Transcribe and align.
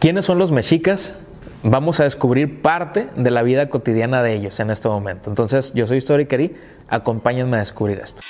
¿Quiénes 0.00 0.26
son 0.26 0.38
los 0.38 0.52
mexicas? 0.52 1.18
Vamos 1.64 1.98
a 1.98 2.04
descubrir 2.04 2.62
parte 2.62 3.08
de 3.16 3.32
la 3.32 3.42
vida 3.42 3.68
cotidiana 3.68 4.22
de 4.22 4.32
ellos 4.32 4.60
en 4.60 4.70
este 4.70 4.86
momento. 4.86 5.28
Entonces, 5.28 5.72
yo 5.74 5.88
soy 5.88 5.98
Story 5.98 6.54
acompáñenme 6.88 7.56
a 7.56 7.60
descubrir 7.60 7.98
esto. 7.98 8.22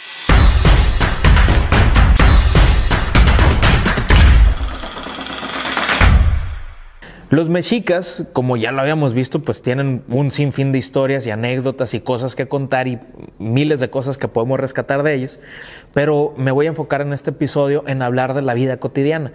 Los 7.29 7.51
mexicas, 7.51 8.25
como 8.33 8.57
ya 8.57 8.73
lo 8.73 8.81
habíamos 8.81 9.13
visto, 9.13 9.41
pues 9.41 9.61
tienen 9.61 10.03
un 10.09 10.31
sinfín 10.31 10.73
de 10.73 10.79
historias 10.79 11.27
y 11.27 11.31
anécdotas 11.31 11.93
y 11.93 12.01
cosas 12.01 12.35
que 12.35 12.49
contar 12.49 12.89
y 12.89 12.99
miles 13.39 13.81
de 13.81 13.91
cosas 13.91 14.17
que 14.17 14.29
podemos 14.29 14.59
rescatar 14.59 15.03
de 15.03 15.13
ellos, 15.13 15.39
pero 15.93 16.33
me 16.39 16.51
voy 16.51 16.65
a 16.65 16.71
enfocar 16.71 17.03
en 17.03 17.13
este 17.13 17.29
episodio 17.29 17.85
en 17.87 18.01
hablar 18.01 18.33
de 18.33 18.41
la 18.41 18.55
vida 18.55 18.79
cotidiana. 18.79 19.33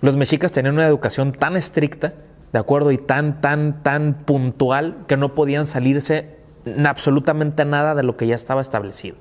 Los 0.00 0.16
mexicas 0.16 0.52
tenían 0.52 0.74
una 0.74 0.86
educación 0.86 1.32
tan 1.32 1.56
estricta, 1.56 2.14
¿de 2.52 2.58
acuerdo? 2.58 2.90
Y 2.92 2.98
tan, 2.98 3.40
tan, 3.40 3.82
tan 3.82 4.14
puntual 4.24 5.04
que 5.06 5.16
no 5.16 5.34
podían 5.34 5.66
salirse 5.66 6.40
absolutamente 6.84 7.64
nada 7.64 7.94
de 7.94 8.02
lo 8.02 8.16
que 8.16 8.26
ya 8.26 8.34
estaba 8.34 8.60
establecido. 8.60 9.16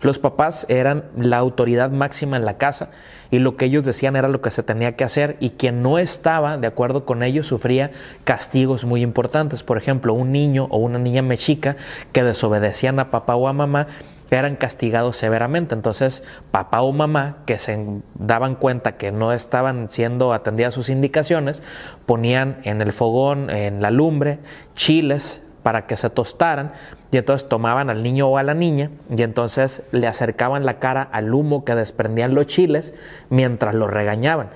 Los 0.00 0.18
papás 0.18 0.64
eran 0.68 1.04
la 1.16 1.38
autoridad 1.38 1.90
máxima 1.90 2.36
en 2.36 2.44
la 2.44 2.56
casa 2.56 2.90
y 3.30 3.38
lo 3.38 3.56
que 3.56 3.64
ellos 3.64 3.84
decían 3.84 4.16
era 4.16 4.28
lo 4.28 4.40
que 4.40 4.50
se 4.50 4.62
tenía 4.62 4.96
que 4.96 5.04
hacer 5.04 5.36
y 5.40 5.50
quien 5.50 5.82
no 5.82 5.98
estaba 5.98 6.56
de 6.56 6.66
acuerdo 6.66 7.04
con 7.04 7.22
ellos 7.22 7.48
sufría 7.48 7.90
castigos 8.24 8.84
muy 8.84 9.02
importantes. 9.02 9.62
Por 9.62 9.78
ejemplo, 9.78 10.14
un 10.14 10.32
niño 10.32 10.68
o 10.70 10.78
una 10.78 10.98
niña 10.98 11.22
mexica 11.22 11.76
que 12.12 12.22
desobedecían 12.22 12.98
a 13.00 13.10
papá 13.10 13.34
o 13.34 13.48
a 13.48 13.52
mamá 13.52 13.88
eran 14.36 14.56
castigados 14.56 15.16
severamente. 15.16 15.74
Entonces, 15.74 16.22
papá 16.50 16.82
o 16.82 16.92
mamá 16.92 17.38
que 17.46 17.58
se 17.58 17.78
daban 18.14 18.54
cuenta 18.54 18.96
que 18.96 19.12
no 19.12 19.32
estaban 19.32 19.90
siendo 19.90 20.32
atendidas 20.32 20.74
sus 20.74 20.88
indicaciones, 20.88 21.62
ponían 22.06 22.58
en 22.64 22.80
el 22.80 22.92
fogón, 22.92 23.50
en 23.50 23.82
la 23.82 23.90
lumbre, 23.90 24.38
chiles 24.74 25.40
para 25.62 25.86
que 25.86 25.96
se 25.96 26.10
tostaran 26.10 26.72
y 27.10 27.16
entonces 27.16 27.48
tomaban 27.48 27.88
al 27.88 28.02
niño 28.02 28.28
o 28.28 28.38
a 28.38 28.42
la 28.42 28.54
niña 28.54 28.90
y 29.08 29.22
entonces 29.22 29.82
le 29.92 30.06
acercaban 30.06 30.66
la 30.66 30.78
cara 30.78 31.02
al 31.10 31.32
humo 31.32 31.64
que 31.64 31.74
desprendían 31.74 32.34
los 32.34 32.46
chiles 32.46 32.94
mientras 33.30 33.74
lo 33.74 33.88
regañaban. 33.88 34.50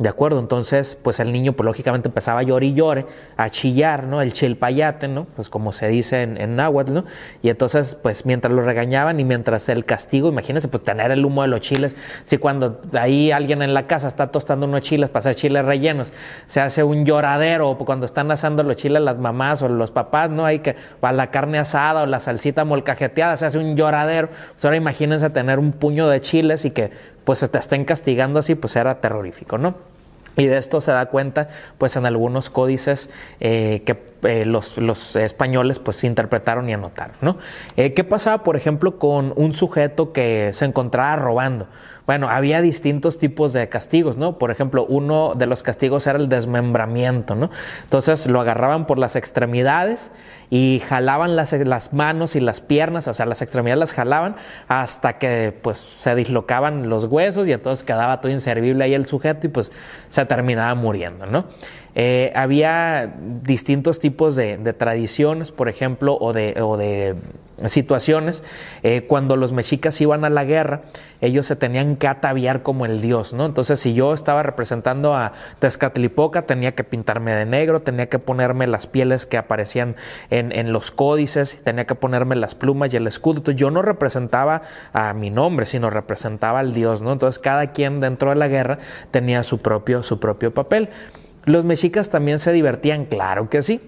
¿De 0.00 0.08
acuerdo? 0.08 0.40
Entonces, 0.40 0.96
pues 1.02 1.20
el 1.20 1.30
niño, 1.30 1.52
pues 1.52 1.66
lógicamente 1.66 2.08
empezaba 2.08 2.40
a 2.40 2.42
llorar 2.42 2.64
y 2.64 2.72
llore, 2.72 3.04
a 3.36 3.50
chillar, 3.50 4.04
¿no? 4.04 4.22
El 4.22 4.32
chilpayate, 4.32 5.08
¿no? 5.08 5.26
Pues 5.36 5.50
como 5.50 5.74
se 5.74 5.88
dice 5.88 6.22
en, 6.22 6.40
en 6.40 6.56
náhuatl, 6.56 6.94
¿no? 6.94 7.04
Y 7.42 7.50
entonces, 7.50 7.98
pues 8.02 8.24
mientras 8.24 8.50
lo 8.54 8.62
regañaban 8.62 9.20
y 9.20 9.24
mientras 9.24 9.68
el 9.68 9.84
castigo, 9.84 10.30
imagínense, 10.30 10.68
pues 10.68 10.82
tener 10.84 11.10
el 11.10 11.22
humo 11.22 11.42
de 11.42 11.48
los 11.48 11.60
chiles, 11.60 11.96
si 12.24 12.38
cuando 12.38 12.80
ahí 12.94 13.30
alguien 13.30 13.60
en 13.60 13.74
la 13.74 13.86
casa 13.86 14.08
está 14.08 14.28
tostando 14.28 14.64
unos 14.64 14.80
chiles 14.80 15.10
para 15.10 15.18
hacer 15.18 15.36
chiles 15.36 15.66
rellenos, 15.66 16.14
se 16.46 16.62
hace 16.62 16.82
un 16.82 17.04
lloradero, 17.04 17.68
o 17.68 17.76
cuando 17.76 18.06
están 18.06 18.30
asando 18.30 18.62
los 18.62 18.76
chiles 18.76 19.02
las 19.02 19.18
mamás 19.18 19.60
o 19.60 19.68
los 19.68 19.90
papás, 19.90 20.30
¿no? 20.30 20.46
Hay 20.46 20.60
que, 20.60 20.76
para 21.00 21.12
la 21.12 21.30
carne 21.30 21.58
asada 21.58 22.04
o 22.04 22.06
la 22.06 22.20
salsita 22.20 22.64
molcajeteada, 22.64 23.36
se 23.36 23.44
hace 23.44 23.58
un 23.58 23.76
lloradero. 23.76 24.30
Pues 24.52 24.64
ahora 24.64 24.78
imagínense 24.78 25.28
tener 25.28 25.58
un 25.58 25.72
puño 25.72 26.08
de 26.08 26.22
chiles 26.22 26.64
y 26.64 26.70
que 26.70 26.90
pues 27.30 27.38
se 27.38 27.46
te 27.46 27.58
estén 27.58 27.84
castigando 27.84 28.40
así, 28.40 28.56
pues 28.56 28.74
era 28.74 29.00
terrorífico, 29.00 29.56
¿no? 29.56 29.76
Y 30.36 30.46
de 30.46 30.58
esto 30.58 30.80
se 30.80 30.90
da 30.90 31.06
cuenta 31.06 31.48
pues 31.78 31.94
en 31.94 32.04
algunos 32.04 32.50
códices 32.50 33.08
eh, 33.38 33.84
que 33.86 34.02
eh, 34.24 34.44
los, 34.44 34.76
los, 34.78 35.14
españoles 35.14 35.78
pues 35.78 36.02
interpretaron 36.02 36.68
y 36.68 36.72
anotaron. 36.72 37.14
¿no? 37.20 37.36
Eh, 37.76 37.94
¿Qué 37.94 38.02
pasaba, 38.02 38.42
por 38.42 38.56
ejemplo, 38.56 38.98
con 38.98 39.32
un 39.36 39.52
sujeto 39.54 40.12
que 40.12 40.50
se 40.54 40.64
encontraba 40.64 41.14
robando? 41.14 41.68
Bueno, 42.10 42.28
había 42.28 42.60
distintos 42.60 43.18
tipos 43.18 43.52
de 43.52 43.68
castigos, 43.68 44.16
¿no? 44.16 44.36
Por 44.36 44.50
ejemplo, 44.50 44.84
uno 44.84 45.34
de 45.36 45.46
los 45.46 45.62
castigos 45.62 46.08
era 46.08 46.18
el 46.18 46.28
desmembramiento, 46.28 47.36
¿no? 47.36 47.50
Entonces 47.84 48.26
lo 48.26 48.40
agarraban 48.40 48.88
por 48.88 48.98
las 48.98 49.14
extremidades 49.14 50.10
y 50.50 50.82
jalaban 50.88 51.36
las, 51.36 51.52
las 51.52 51.92
manos 51.92 52.34
y 52.34 52.40
las 52.40 52.60
piernas, 52.60 53.06
o 53.06 53.14
sea, 53.14 53.26
las 53.26 53.42
extremidades 53.42 53.78
las 53.78 53.94
jalaban 53.94 54.34
hasta 54.66 55.18
que 55.18 55.56
pues 55.62 55.86
se 56.00 56.16
dislocaban 56.16 56.88
los 56.88 57.04
huesos 57.04 57.46
y 57.46 57.52
entonces 57.52 57.84
quedaba 57.84 58.20
todo 58.20 58.32
inservible 58.32 58.82
ahí 58.82 58.94
el 58.94 59.06
sujeto 59.06 59.46
y 59.46 59.50
pues 59.50 59.70
se 60.08 60.26
terminaba 60.26 60.74
muriendo, 60.74 61.26
¿no? 61.26 61.44
Eh, 61.94 62.32
había 62.34 63.14
distintos 63.42 64.00
tipos 64.00 64.34
de, 64.34 64.58
tradiciones, 64.72 65.52
por 65.52 65.68
ejemplo, 65.68 66.18
o 66.20 66.32
de, 66.32 66.60
o 66.60 66.76
de 66.76 67.14
situaciones. 67.68 68.42
Eh, 68.82 69.06
cuando 69.06 69.36
los 69.36 69.52
mexicas 69.52 70.00
iban 70.00 70.24
a 70.24 70.30
la 70.30 70.44
guerra, 70.44 70.82
ellos 71.20 71.46
se 71.46 71.56
tenían 71.56 71.96
que 71.96 72.08
ataviar 72.08 72.62
como 72.62 72.86
el 72.86 73.00
dios, 73.00 73.32
¿no? 73.34 73.44
Entonces, 73.46 73.78
si 73.80 73.94
yo 73.94 74.14
estaba 74.14 74.42
representando 74.42 75.14
a 75.14 75.32
Tezcatlipoca, 75.58 76.42
tenía 76.42 76.74
que 76.74 76.84
pintarme 76.84 77.32
de 77.32 77.46
negro, 77.46 77.82
tenía 77.82 78.08
que 78.08 78.18
ponerme 78.18 78.66
las 78.66 78.86
pieles 78.86 79.26
que 79.26 79.36
aparecían 79.36 79.96
en, 80.30 80.52
en 80.52 80.72
los 80.72 80.90
códices, 80.90 81.60
tenía 81.62 81.86
que 81.86 81.94
ponerme 81.94 82.36
las 82.36 82.54
plumas 82.54 82.92
y 82.92 82.96
el 82.96 83.06
escudo. 83.06 83.38
Entonces, 83.38 83.60
yo 83.60 83.70
no 83.70 83.82
representaba 83.82 84.62
a 84.92 85.12
mi 85.12 85.30
nombre, 85.30 85.66
sino 85.66 85.90
representaba 85.90 86.60
al 86.60 86.72
dios, 86.72 87.02
¿no? 87.02 87.12
Entonces, 87.12 87.38
cada 87.38 87.72
quien 87.72 88.00
dentro 88.00 88.30
de 88.30 88.36
la 88.36 88.48
guerra 88.48 88.78
tenía 89.10 89.44
su 89.44 89.58
propio, 89.58 90.02
su 90.02 90.20
propio 90.20 90.54
papel. 90.54 90.88
Los 91.44 91.64
mexicas 91.64 92.10
también 92.10 92.38
se 92.38 92.52
divertían, 92.52 93.06
claro 93.06 93.48
que 93.48 93.62
sí. 93.62 93.80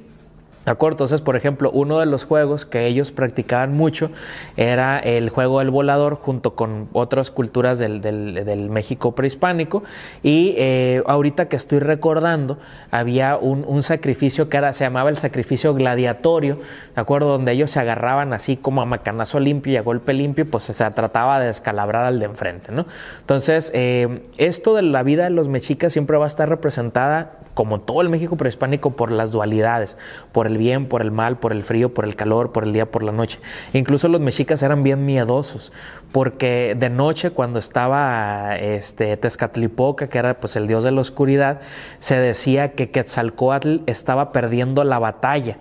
¿De 0.64 0.70
acuerdo? 0.70 0.94
Entonces, 0.94 1.20
por 1.20 1.34
ejemplo, 1.34 1.70
uno 1.72 1.98
de 1.98 2.06
los 2.06 2.24
juegos 2.24 2.66
que 2.66 2.86
ellos 2.86 3.10
practicaban 3.10 3.76
mucho 3.76 4.10
era 4.56 5.00
el 5.00 5.28
juego 5.28 5.58
del 5.58 5.70
volador 5.70 6.14
junto 6.14 6.54
con 6.54 6.88
otras 6.92 7.32
culturas 7.32 7.80
del, 7.80 8.00
del, 8.00 8.70
México 8.70 9.12
prehispánico. 9.16 9.82
Y 10.22 10.54
eh, 10.56 11.02
ahorita 11.06 11.48
que 11.48 11.56
estoy 11.56 11.80
recordando, 11.80 12.58
había 12.92 13.36
un, 13.36 13.64
un, 13.66 13.82
sacrificio 13.82 14.48
que 14.48 14.56
era, 14.56 14.72
se 14.72 14.84
llamaba 14.84 15.10
el 15.10 15.18
sacrificio 15.18 15.74
gladiatorio, 15.74 16.58
¿de 16.94 17.00
acuerdo? 17.00 17.28
Donde 17.28 17.52
ellos 17.52 17.72
se 17.72 17.80
agarraban 17.80 18.32
así 18.32 18.56
como 18.56 18.82
a 18.82 18.84
macanazo 18.84 19.40
limpio 19.40 19.72
y 19.72 19.76
a 19.76 19.82
golpe 19.82 20.12
limpio, 20.12 20.48
pues 20.48 20.64
se 20.64 20.74
trataba 20.90 21.40
de 21.40 21.46
descalabrar 21.46 22.04
al 22.04 22.20
de 22.20 22.26
enfrente, 22.26 22.70
¿no? 22.70 22.86
Entonces, 23.18 23.72
eh, 23.74 24.22
esto 24.38 24.74
de 24.74 24.82
la 24.82 25.02
vida 25.02 25.24
de 25.24 25.30
los 25.30 25.48
mexicas 25.48 25.92
siempre 25.92 26.18
va 26.18 26.26
a 26.26 26.28
estar 26.28 26.48
representada 26.48 27.38
como 27.54 27.80
todo 27.80 28.00
el 28.00 28.08
México 28.08 28.36
prehispánico, 28.36 28.90
por 28.90 29.12
las 29.12 29.30
dualidades, 29.30 29.96
por 30.32 30.46
el 30.46 30.51
bien, 30.58 30.86
por 30.86 31.02
el 31.02 31.10
mal, 31.10 31.38
por 31.38 31.52
el 31.52 31.62
frío, 31.62 31.92
por 31.92 32.04
el 32.04 32.16
calor, 32.16 32.52
por 32.52 32.64
el 32.64 32.72
día, 32.72 32.90
por 32.90 33.02
la 33.02 33.12
noche. 33.12 33.38
Incluso 33.72 34.08
los 34.08 34.20
mexicas 34.20 34.62
eran 34.62 34.82
bien 34.82 35.04
miedosos, 35.04 35.72
porque 36.12 36.76
de 36.78 36.90
noche 36.90 37.30
cuando 37.30 37.58
estaba 37.58 38.56
este 38.56 39.16
Tezcatlipoca, 39.16 40.08
que 40.08 40.18
era 40.18 40.40
pues 40.40 40.56
el 40.56 40.66
dios 40.66 40.84
de 40.84 40.92
la 40.92 41.00
oscuridad, 41.00 41.60
se 41.98 42.18
decía 42.18 42.72
que 42.72 42.90
Quetzalcoatl 42.90 43.78
estaba 43.86 44.32
perdiendo 44.32 44.84
la 44.84 44.98
batalla 44.98 45.58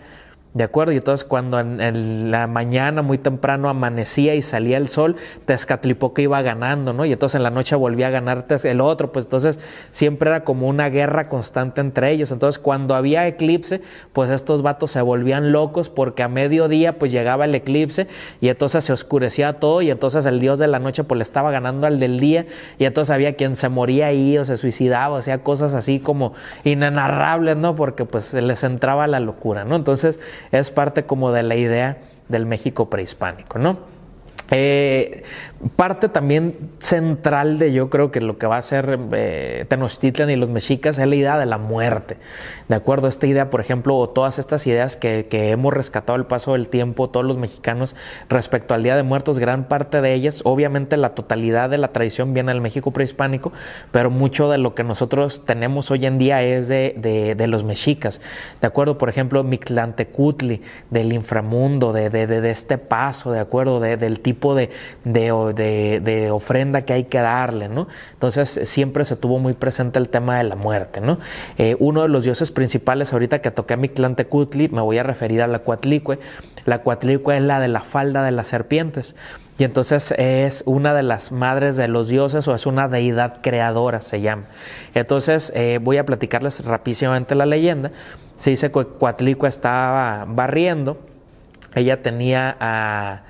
¿De 0.54 0.66
acuerdo? 0.66 0.92
Y 0.92 0.98
entonces 0.98 1.26
cuando 1.26 1.60
en, 1.62 2.30
la 2.30 2.46
mañana 2.46 3.02
muy 3.02 3.18
temprano 3.18 3.70
amanecía 3.70 4.36
y 4.36 4.42
salía 4.42 4.76
el 4.76 4.90
sol, 4.90 5.16
Tezcatlipoca 5.46 6.22
iba 6.22 6.42
ganando, 6.42 6.92
¿no? 6.92 7.06
Y 7.06 7.14
entonces 7.14 7.36
en 7.36 7.44
la 7.44 7.52
noche 7.52 7.74
volvía 7.78 8.08
a 8.08 8.10
ganar 8.10 8.46
el 8.64 8.82
otro, 8.82 9.14
pues 9.14 9.26
entonces 9.26 9.62
siempre 9.92 10.30
era 10.30 10.44
como 10.44 10.68
una 10.68 10.90
guerra 10.90 11.30
constante 11.30 11.80
entre 11.80 12.12
ellos. 12.12 12.32
Entonces 12.32 12.60
cuando 12.60 12.96
había 12.96 13.26
eclipse, 13.28 13.82
pues 14.12 14.30
estos 14.30 14.62
vatos 14.62 14.92
se 14.92 15.02
volvían 15.02 15.54
locos 15.54 15.90
porque 15.90 16.22
a 16.22 16.28
mediodía 16.28 17.00
pues 17.00 17.14
llegaba 17.14 17.46
el 17.46 17.56
eclipse 17.56 18.08
y 18.42 18.50
entonces 18.50 18.84
se 18.84 18.92
oscurecía 18.92 19.54
todo 19.54 19.82
y 19.82 19.90
entonces 19.90 20.26
el 20.26 20.42
dios 20.42 20.60
de 20.60 20.68
la 20.68 20.80
noche 20.80 21.06
pues 21.06 21.18
le 21.18 21.24
estaba 21.24 21.52
ganando 21.52 21.88
al 21.88 21.98
del 22.02 22.20
día 22.20 22.46
y 22.78 22.84
entonces 22.84 23.14
había 23.14 23.38
quien 23.38 23.56
se 23.56 23.70
moría 23.70 24.08
ahí 24.08 24.38
o 24.38 24.44
se 24.44 24.58
suicidaba, 24.58 25.16
o 25.16 25.22
sea, 25.22 25.44
cosas 25.44 25.74
así 25.74 26.00
como 26.00 26.34
inenarrables, 26.66 27.56
¿no? 27.56 27.78
Porque 27.78 28.04
pues 28.04 28.34
les 28.34 28.66
entraba 28.66 29.08
la 29.08 29.22
locura, 29.22 29.64
¿no? 29.64 29.78
Entonces 29.78 30.20
es 30.52 30.72
parte 30.72 31.06
como 31.06 31.32
de 31.32 31.44
la 31.44 31.56
idea 31.56 31.98
del 32.30 32.46
México 32.46 32.90
prehispánico, 32.90 33.60
¿no? 33.60 33.80
Eh, 34.52 35.24
parte 35.76 36.10
también 36.10 36.72
central 36.80 37.60
de 37.60 37.72
yo 37.72 37.90
creo 37.90 38.12
que 38.12 38.22
lo 38.22 38.38
que 38.38 38.48
va 38.48 38.58
a 38.58 38.62
ser 38.62 39.00
eh, 39.14 39.66
Tenochtitlan 39.68 40.30
y 40.30 40.36
los 40.36 40.50
mexicas 40.50 40.98
es 40.98 41.08
la 41.08 41.16
idea 41.16 41.38
de 41.38 41.46
la 41.46 41.58
muerte. 41.58 42.18
De 42.68 42.76
acuerdo 42.76 43.08
esta 43.08 43.28
idea, 43.28 43.50
por 43.50 43.62
ejemplo, 43.62 43.98
o 43.98 44.10
todas 44.10 44.40
estas 44.40 44.66
ideas 44.66 44.96
que, 44.96 45.28
hemos 45.32 45.74
rescatado 45.74 46.16
al 46.16 46.26
paso 46.26 46.54
del 46.54 46.68
tiempo, 46.68 47.10
todos 47.10 47.26
los 47.26 47.38
mexicanos 47.38 47.96
respecto 48.30 48.74
al 48.74 48.84
Día 48.84 48.96
de 48.96 49.04
Muertos, 49.04 49.40
gran 49.40 49.66
parte 49.68 50.02
de 50.02 50.14
ellas, 50.14 50.42
obviamente 50.46 50.98
la 50.98 51.16
totalidad 51.16 51.70
de 51.70 51.78
la 51.78 51.90
tradición 51.90 52.34
viene 52.34 52.54
del 52.54 52.62
México 52.62 52.92
prehispánico, 52.92 53.52
pero 53.92 54.10
mucho 54.10 54.50
de 54.50 54.58
lo 54.58 54.74
que 54.74 54.84
nosotros 54.84 55.44
tenemos 55.46 55.92
hoy 55.92 56.06
en 56.06 56.18
día 56.18 56.42
es 56.44 56.68
de, 56.68 57.36
de, 57.38 57.48
los 57.48 57.64
mexicas. 57.64 58.22
De 58.62 58.68
acuerdo, 58.68 58.98
por 58.98 59.10
ejemplo, 59.10 59.44
Mictlantecutli, 59.44 60.62
del 60.90 61.12
inframundo, 61.12 61.92
de, 61.92 62.10
de, 62.10 62.50
este 62.50 62.78
paso, 62.78 63.32
de 63.32 63.40
acuerdo, 63.40 63.80
del 63.80 64.20
tipo 64.22 64.56
de, 64.56 64.70
de, 65.54 66.30
ofrenda 66.32 66.82
que 66.84 66.94
hay 66.94 67.04
que 67.06 67.20
darle, 67.20 67.70
¿no? 67.70 67.88
Entonces 68.14 68.62
siempre 68.66 69.06
se 69.06 69.16
tuvo 69.16 69.40
muy 69.40 69.54
presente 69.54 70.00
el 70.00 70.10
tema 70.10 70.38
de 70.38 70.44
la 70.44 70.56
muerte, 70.56 71.02
¿no? 71.02 71.20
Eh, 71.58 71.76
uno 71.80 72.04
de 72.04 72.10
los 72.10 72.24
dioses 72.24 72.52
principales, 72.52 73.14
ahorita 73.14 73.42
que 73.42 73.52
toqué 73.52 73.74
a 73.74 73.78
mi 73.78 73.90
Cutli, 73.90 74.70
me 74.70 74.82
voy 74.82 74.98
a 74.98 75.04
referir 75.04 75.42
a 75.42 75.48
la 75.48 75.60
Cuatlicue. 75.60 76.20
La 76.66 76.80
Cuatlicue 76.80 77.38
es 77.38 77.44
la 77.44 77.60
de 77.60 77.68
la 77.68 77.82
falda 77.82 78.24
de 78.24 78.32
las 78.32 78.48
serpientes. 78.48 79.16
y 79.58 79.64
entonces 79.64 80.14
es 80.18 80.64
una 80.66 80.94
de 80.94 81.04
las 81.04 81.32
madres 81.32 81.76
de 81.76 81.88
los 81.88 82.08
dioses 82.08 82.48
o 82.48 82.56
es 82.56 82.66
una 82.66 82.88
deidad 82.88 83.42
creadora, 83.42 84.02
se 84.02 84.22
llama. 84.22 84.46
Entonces 84.96 85.52
eh, 85.56 85.80
voy 85.82 85.98
a 85.98 86.06
platicarles 86.06 86.66
rapidísimamente 86.66 87.36
la 87.36 87.46
leyenda. 87.46 87.92
Se 88.38 88.50
dice 88.50 88.72
que 88.72 88.86
Coatlicue 88.86 89.48
estaba 89.48 90.26
barriendo, 90.28 90.98
ella 91.76 92.02
tenía 92.02 92.56
a 92.60 93.22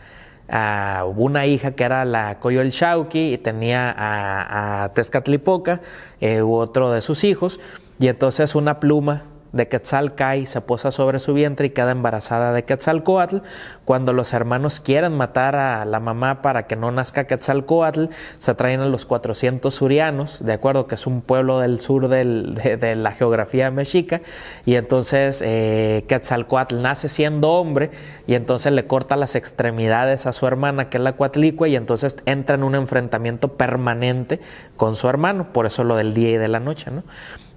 una 1.16 1.46
hija 1.46 1.72
que 1.72 1.84
era 1.84 2.04
la 2.04 2.40
Coyol 2.40 2.70
Shauki 2.70 3.34
y 3.34 3.38
tenía 3.38 3.90
a, 3.90 4.84
a 4.84 4.94
Tezcatlipoca, 4.94 5.82
eh, 6.20 6.42
u 6.42 6.56
otro 6.56 6.92
de 6.92 7.02
sus 7.02 7.24
hijos, 7.24 7.60
y 8.00 8.08
entonces 8.08 8.56
una 8.56 8.80
pluma 8.80 9.24
de 9.54 9.68
Quetzal 9.68 10.16
cae, 10.16 10.46
se 10.46 10.62
posa 10.62 10.92
sobre 10.92 11.20
su 11.20 11.34
vientre 11.34 11.68
y 11.68 11.70
queda 11.72 11.92
embarazada 11.92 12.54
de 12.54 12.64
Quetzalcoatl. 12.64 13.38
Cuando 13.86 14.14
los 14.14 14.34
hermanos 14.34 14.80
quieren 14.80 15.14
matar 15.14 15.56
a 15.56 15.86
la 15.86 16.00
mamá 16.00 16.42
para 16.42 16.68
que 16.68 16.76
no 16.76 16.92
nazca 16.92 17.28
Quetzalcoatl, 17.28 18.06
se 18.38 18.56
traen 18.56 18.80
a 18.82 18.86
los 18.86 19.06
400 19.06 19.74
surianos, 19.74 20.44
de 20.44 20.54
acuerdo 20.54 20.88
que 20.88 20.96
es 20.96 21.08
un 21.08 21.22
pueblo 21.22 21.60
del 21.60 21.82
sur 21.82 22.08
de, 22.08 22.96
la 22.96 23.12
geografía 23.12 23.72
mexica, 23.72 24.22
y 24.66 24.76
entonces 24.76 25.42
eh, 25.44 26.06
Quetzalcoatl 26.08 26.82
nace 26.82 27.10
siendo 27.10 27.52
hombre 27.52 27.92
y 28.28 28.36
entonces 28.36 28.72
le 28.72 28.88
corta 28.88 29.16
las 29.16 29.36
extremidades 29.36 30.26
a 30.26 30.34
su 30.34 30.48
hermana, 30.48 30.90
que 30.90 30.98
es 30.98 31.04
la 31.04 31.14
Coatlicue, 31.14 31.70
y 31.70 31.76
entonces 31.76 32.16
entra 32.26 32.56
en 32.56 32.64
un 32.64 32.76
enfrentamiento 32.76 33.58
permanente 33.58 34.40
con 34.78 34.96
su 34.96 35.10
hermano, 35.10 35.52
por 35.52 35.66
eso 35.66 35.84
lo 35.84 35.96
del 35.96 36.14
día 36.14 36.32
y 36.32 36.38
de 36.38 36.48
la 36.48 36.60
noche, 36.60 36.92
¿no? 36.92 37.04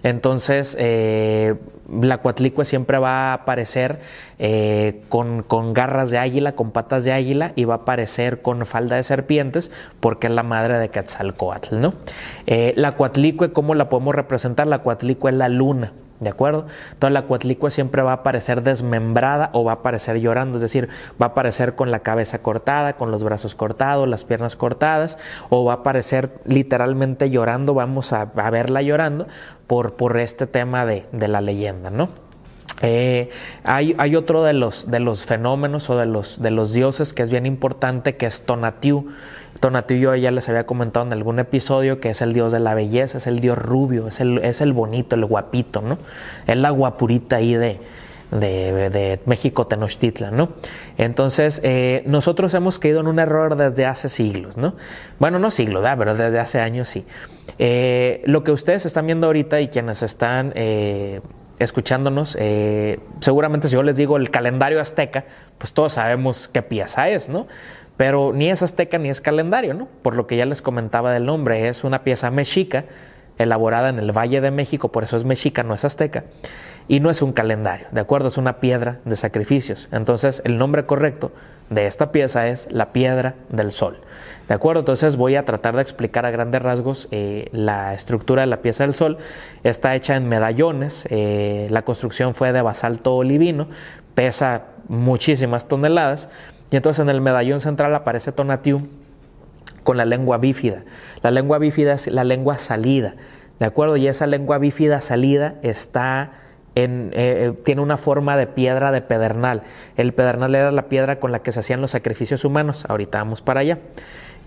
Entonces, 0.05 0.77
eh, 0.79 1.55
la 1.91 2.19
cuatlicue 2.19 2.67
siempre 2.67 2.99
va 2.99 3.31
a 3.31 3.33
aparecer 3.33 4.01
eh, 4.39 5.03
con, 5.09 5.45
garras 5.73 6.11
de 6.11 6.19
águila, 6.19 6.53
con 6.53 6.73
patas 6.73 7.05
de 7.05 7.13
águila 7.13 7.53
y 7.57 7.65
va 7.65 7.75
a 7.75 7.77
aparecer 7.79 8.43
con 8.43 8.67
falda 8.67 8.97
de 8.97 9.03
serpientes 9.03 9.71
porque 10.01 10.27
es 10.27 10.33
la 10.35 10.43
madre 10.43 10.79
de 10.79 10.91
Quetzalcoatl, 10.91 11.81
¿no? 11.81 11.95
Eh, 12.47 12.75
la 12.77 12.93
cuatlicue, 12.93 13.53
¿cómo 13.53 13.75
la 13.75 13.89
podemos 13.89 14.15
representar? 14.15 14.67
La 14.67 14.81
cuatlicue 14.81 15.31
es 15.31 15.37
la 15.39 15.49
luna. 15.49 15.95
¿De 16.21 16.31
acuerdo? 16.31 16.67
Entonces 16.93 17.13
la 17.13 17.23
cuatlicue 17.23 17.71
siempre 17.71 18.01
va 18.03 18.13
a 18.13 18.15
aparecer 18.17 18.63
desmembrada 18.63 19.51
o 19.53 19.65
va 19.65 19.73
a 19.73 19.75
aparecer 19.77 20.21
llorando, 20.21 20.59
es 20.59 20.63
decir, 20.63 20.89
va 21.21 21.27
a 21.27 21.29
aparecer 21.31 21.75
con 21.75 21.91
la 21.91 22.01
cabeza 22.01 22.39
cortada, 22.39 22.95
con 22.95 23.11
los 23.11 23.25
brazos 23.25 23.57
cortados, 23.57 24.09
las 24.09 24.25
piernas 24.25 24.55
cortadas, 24.55 25.19
o 25.51 25.65
va 25.65 25.73
a 25.73 25.77
aparecer 25.77 26.31
literalmente 26.45 27.31
llorando, 27.31 27.75
vamos 27.75 28.13
a, 28.13 28.27
verla 28.27 28.81
llorando 28.81 29.27
por, 29.67 29.95
por 29.95 30.17
este 30.17 30.47
tema 30.47 30.87
de, 30.87 31.07
de 31.11 31.29
la 31.29 31.41
leyenda, 31.41 31.91
¿no? 31.91 32.11
Eh, 32.83 33.31
hay, 33.63 33.95
hay, 33.99 34.17
otro 34.17 34.43
de 34.43 34.53
los, 34.53 34.91
de 34.91 35.01
los 35.01 35.25
fenómenos 35.25 35.91
o 35.91 35.97
de 35.97 36.07
los, 36.07 36.43
de 36.43 36.51
los 36.51 36.73
dioses 36.73 37.13
que 37.13 37.23
es 37.23 37.31
bien 37.31 37.47
importante, 37.47 38.17
que 38.17 38.27
es 38.27 38.43
Tonatiuh. 38.43 39.11
Tonatiuh 39.61 39.99
yo 39.99 40.15
ya 40.15 40.31
les 40.31 40.49
había 40.49 40.67
comentado 40.67 41.07
en 41.07 41.13
algún 41.13 41.39
episodio 41.39 42.01
que 42.01 42.11
es 42.11 42.23
el 42.23 42.33
dios 42.33 42.53
de 42.53 42.61
la 42.61 42.75
belleza, 42.75 43.19
es 43.19 43.27
el 43.27 43.41
dios 43.41 43.59
rubio, 43.59 44.09
es 44.09 44.21
el, 44.21 44.39
es 44.39 44.61
el 44.61 44.73
bonito, 44.73 45.17
el 45.17 45.25
guapito, 45.25 45.81
¿no? 45.81 45.99
Es 46.47 46.57
la 46.57 46.71
guapurita 46.71 47.37
ahí 47.37 47.55
de, 47.55 47.81
de, 48.31 49.21
México 49.27 49.67
Tenochtitlan, 49.67 50.37
¿no? 50.37 50.51
Entonces, 50.99 51.61
eh, 51.63 52.03
nosotros 52.07 52.53
hemos 52.55 52.79
caído 52.79 53.01
en 53.01 53.07
un 53.07 53.19
error 53.19 53.57
desde 53.57 53.87
hace 53.87 54.09
siglos, 54.09 54.57
¿no? 54.57 54.75
Bueno, 55.19 55.39
no 55.39 55.51
siglos, 55.51 55.83
¿verdad? 55.83 55.99
pero 55.99 56.15
desde 56.15 56.39
hace 56.39 56.61
años 56.61 56.89
sí. 56.89 57.07
Eh, 57.59 58.23
lo 58.27 58.43
que 58.43 58.51
ustedes 58.51 58.87
están 58.87 59.07
viendo 59.07 59.27
ahorita 59.29 59.61
y 59.61 59.69
quienes 59.69 60.03
están 60.03 60.53
escuchándonos, 61.59 62.37
eh, 62.41 62.99
seguramente 63.21 63.69
si 63.69 63.75
yo 63.75 63.83
les 63.83 63.97
digo 63.97 64.17
el 64.17 64.31
calendario 64.31 64.81
azteca, 64.81 65.25
pues 65.59 65.73
todos 65.73 65.95
sabemos 65.95 66.49
qué 66.49 66.63
pieza 66.63 67.09
es, 67.09 67.29
¿no? 67.29 67.47
Pero 67.97 68.33
ni 68.33 68.51
es 68.51 68.63
azteca 68.63 68.99
ni 68.99 69.09
es 69.09 69.21
calendario, 69.21 69.75
¿no? 69.75 69.89
Por 70.03 70.17
lo 70.17 70.27
que 70.27 70.37
ya 70.37 70.47
les 70.47 70.63
comentaba 70.63 71.13
del 71.13 71.27
nombre, 71.27 71.69
es 71.69 71.85
una 71.85 72.03
pieza 72.03 72.31
mexica 72.31 72.85
elaborada 73.39 73.89
en 73.89 73.99
el 73.99 74.13
Valle 74.13 74.41
de 74.41 74.51
México, 74.51 74.91
por 74.91 75.05
eso 75.05 75.17
es 75.17 75.25
mexica, 75.25 75.63
no 75.63 75.75
es 75.75 75.85
azteca, 75.85 76.25
y 76.89 77.01
no 77.01 77.11
es 77.11 77.23
un 77.23 77.33
calendario, 77.33 77.87
¿de 77.91 78.01
acuerdo? 78.01 78.29
Es 78.29 78.37
una 78.37 78.61
piedra 78.61 79.01
de 79.05 79.17
sacrificios. 79.17 79.89
Entonces, 79.91 80.43
el 80.45 80.59
nombre 80.59 80.87
correcto 80.87 81.33
de 81.71 81.87
esta 81.87 82.13
pieza 82.13 82.49
es 82.49 82.69
la 82.71 82.93
piedra 82.93 83.35
del 83.49 83.73
sol. 83.73 84.01
¿De 84.49 84.55
acuerdo? 84.55 84.81
Entonces 84.81 85.17
voy 85.17 85.37
a 85.37 85.47
tratar 85.47 85.75
de 85.75 85.83
explicar 85.83 86.27
a 86.27 86.31
grandes 86.31 86.61
rasgos 86.61 87.09
eh, 87.11 87.49
la 87.53 87.95
estructura 87.95 88.43
de 88.43 88.47
la 88.47 88.59
pieza 88.59 88.85
del 88.85 88.95
sol. 88.95 89.17
Está 89.63 89.95
hecha 89.95 90.17
en 90.17 90.29
medallones, 90.29 91.07
eh, 91.09 91.69
la 91.71 91.83
construcción 91.83 92.35
fue 92.35 92.53
de 92.53 92.61
basalto 92.61 93.17
olivino, 93.17 93.69
pesa 94.15 94.67
muchísimas 94.89 95.67
toneladas, 95.67 96.29
y 96.75 96.77
entonces 96.77 97.01
en 97.01 97.09
el 97.09 97.21
medallón 97.21 97.61
central 97.61 97.95
aparece 97.95 98.33
Tonatiuh 98.33 98.83
con 99.85 99.97
la 99.97 100.05
lengua 100.05 100.39
bífida. 100.39 100.83
La 101.23 101.31
lengua 101.31 101.59
bífida 101.59 101.93
es 101.93 102.09
la 102.09 102.25
lengua 102.25 102.59
salida, 102.59 103.15
¿de 103.61 103.67
acuerdo? 103.67 103.97
Y 103.97 104.09
esa 104.09 104.27
lengua 104.27 104.59
bífida 104.59 105.01
salida 105.01 105.55
está 105.63 106.33
en, 106.75 107.13
eh, 107.13 107.53
tiene 107.65 107.81
una 107.81 107.97
forma 107.97 108.37
de 108.37 108.49
piedra 108.49 108.91
de 108.91 109.03
pedernal. 109.03 109.63
El 109.97 110.15
pedernal 110.15 110.53
era 110.53 110.73
la 110.73 110.89
piedra 110.89 111.21
con 111.21 111.31
la 111.31 111.43
que 111.43 111.53
se 111.53 111.61
hacían 111.61 111.81
los 111.81 111.93
sacrificios 111.93 112.45
humanos. 112.45 112.87
Ahorita 112.89 113.19
vamos 113.19 113.41
para 113.41 113.61
allá. 113.61 113.79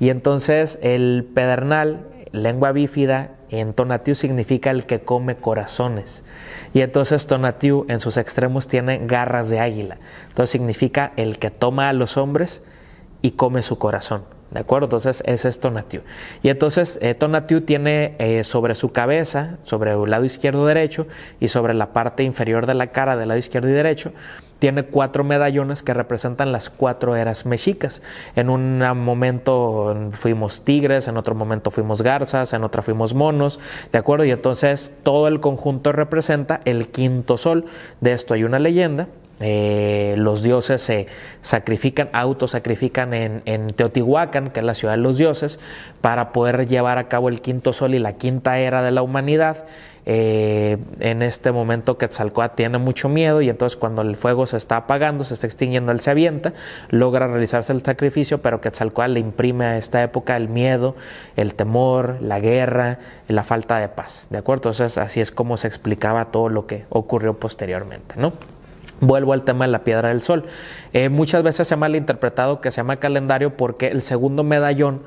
Y 0.02 0.10
entonces 0.10 0.80
el 0.82 1.26
pedernal, 1.34 2.08
lengua 2.32 2.72
bífida, 2.72 3.32
en 3.50 3.74
Tonatiuh 3.74 4.16
significa 4.16 4.72
el 4.72 4.86
que 4.86 5.02
come 5.02 5.38
corazones. 5.38 6.24
Y 6.74 6.82
entonces 6.82 7.28
Tonatiuh 7.28 7.86
en 7.88 8.00
sus 8.00 8.18
extremos 8.18 8.68
tiene 8.68 9.00
garras 9.06 9.50
de 9.50 9.60
águila. 9.60 9.98
Entonces 10.30 10.52
significa 10.52 11.14
el 11.16 11.40
que 11.40 11.52
toma 11.52 11.90
a 11.90 11.94
los 11.94 12.18
hombres 12.18 12.62
y 13.22 13.32
come 13.32 13.64
su 13.64 13.78
corazón. 13.78 14.37
¿De 14.52 14.60
acuerdo? 14.60 14.86
Entonces 14.86 15.22
ese 15.26 15.50
es 15.50 15.60
Tonatiuh. 15.60 16.02
Y 16.42 16.50
entonces 16.50 16.98
eh, 17.02 17.16
tiene 17.66 18.16
eh, 18.20 18.44
sobre 18.46 18.76
su 18.76 18.92
cabeza, 18.92 19.58
sobre 19.64 19.92
el 19.92 20.10
lado 20.10 20.24
izquierdo 20.24 20.66
derecho 20.66 21.08
y 21.40 21.50
sobre 21.50 21.74
la 21.74 21.92
parte 21.92 22.24
inferior 22.24 22.66
de 22.66 22.74
la 22.74 22.88
cara 22.88 23.18
del 23.18 23.28
lado 23.28 23.40
izquierdo 23.40 23.68
y 23.68 23.74
derecho, 23.74 24.14
tiene 24.60 24.84
cuatro 24.84 25.24
medallones 25.24 25.84
que 25.84 25.94
representan 25.94 26.52
las 26.52 26.70
cuatro 26.70 27.16
eras 27.16 27.46
mexicas. 27.46 28.02
En 28.36 28.50
un 28.50 28.80
momento 28.98 30.12
fuimos 30.14 30.64
tigres, 30.64 31.08
en 31.08 31.18
otro 31.18 31.36
momento 31.36 31.70
fuimos 31.70 32.02
garzas, 32.02 32.54
en 32.54 32.64
otra 32.64 32.82
fuimos 32.82 33.14
monos, 33.14 33.60
¿de 33.92 34.00
acuerdo? 34.00 34.26
Y 34.26 34.32
entonces 34.32 34.94
todo 35.04 35.28
el 35.28 35.42
conjunto 35.42 35.92
representa 35.92 36.62
el 36.66 36.88
quinto 36.88 37.38
sol. 37.38 37.66
De 38.02 38.14
esto 38.14 38.34
hay 38.34 38.44
una 38.46 38.60
leyenda. 38.60 39.08
Eh, 39.40 40.16
los 40.18 40.42
dioses 40.42 40.82
se 40.82 41.08
sacrifican, 41.42 42.10
autosacrifican 42.14 43.14
en, 43.14 43.42
en 43.46 43.68
Teotihuacán, 43.68 44.50
que 44.50 44.62
es 44.62 44.66
la 44.66 44.74
ciudad 44.74 44.96
de 44.96 45.02
los 45.02 45.18
dioses, 45.18 45.60
para 46.02 46.32
poder 46.32 46.68
llevar 46.68 46.98
a 46.98 47.08
cabo 47.08 47.30
el 47.30 47.42
quinto 47.42 47.74
sol 47.74 47.94
y 47.96 48.00
la 48.00 48.14
quinta 48.14 48.60
era 48.60 48.82
de 48.82 48.92
la 48.92 49.02
humanidad. 49.02 49.66
Eh, 50.10 50.78
en 51.02 51.22
este 51.22 51.52
momento 51.52 51.98
Quetzalcóatl 51.98 52.56
tiene 52.56 52.78
mucho 52.78 53.10
miedo 53.10 53.42
y 53.42 53.50
entonces 53.50 53.76
cuando 53.76 54.04
el 54.04 54.16
fuego 54.16 54.46
se 54.48 54.56
está 54.56 54.78
apagando, 54.78 55.26
se 55.26 55.34
está 55.34 55.48
extinguiendo, 55.48 55.92
él 55.92 56.00
se 56.00 56.10
avienta, 56.10 56.54
logra 56.88 57.28
realizarse 57.28 57.74
el 57.74 57.84
sacrificio, 57.84 58.42
pero 58.42 58.62
Quetzalcóatl 58.62 59.16
le 59.16 59.20
imprime 59.20 59.66
a 59.66 59.78
esta 59.78 60.02
época 60.02 60.38
el 60.38 60.48
miedo, 60.48 60.96
el 61.36 61.56
temor, 61.56 62.20
la 62.22 62.40
guerra, 62.40 63.00
la 63.28 63.44
falta 63.44 63.80
de 63.80 63.90
paz, 63.90 64.28
¿de 64.30 64.38
acuerdo? 64.38 64.70
Entonces 64.70 64.98
así 64.98 65.20
es 65.20 65.32
como 65.32 65.58
se 65.58 65.68
explicaba 65.68 66.32
todo 66.32 66.48
lo 66.48 66.68
que 66.68 66.86
ocurrió 66.88 67.34
posteriormente, 67.38 68.16
¿no? 68.16 68.32
Vuelvo 69.00 69.34
al 69.34 69.44
tema 69.44 69.66
de 69.66 69.72
la 69.72 69.84
piedra 69.84 70.10
del 70.10 70.22
sol. 70.22 70.46
Eh, 70.94 71.10
muchas 71.10 71.44
veces 71.44 71.68
se 71.68 71.74
ha 71.74 71.78
malinterpretado 71.78 72.62
que 72.62 72.72
se 72.72 72.78
llama 72.78 72.98
calendario 72.98 73.56
porque 73.56 73.88
el 73.88 74.02
segundo 74.02 74.44
medallón 74.44 75.02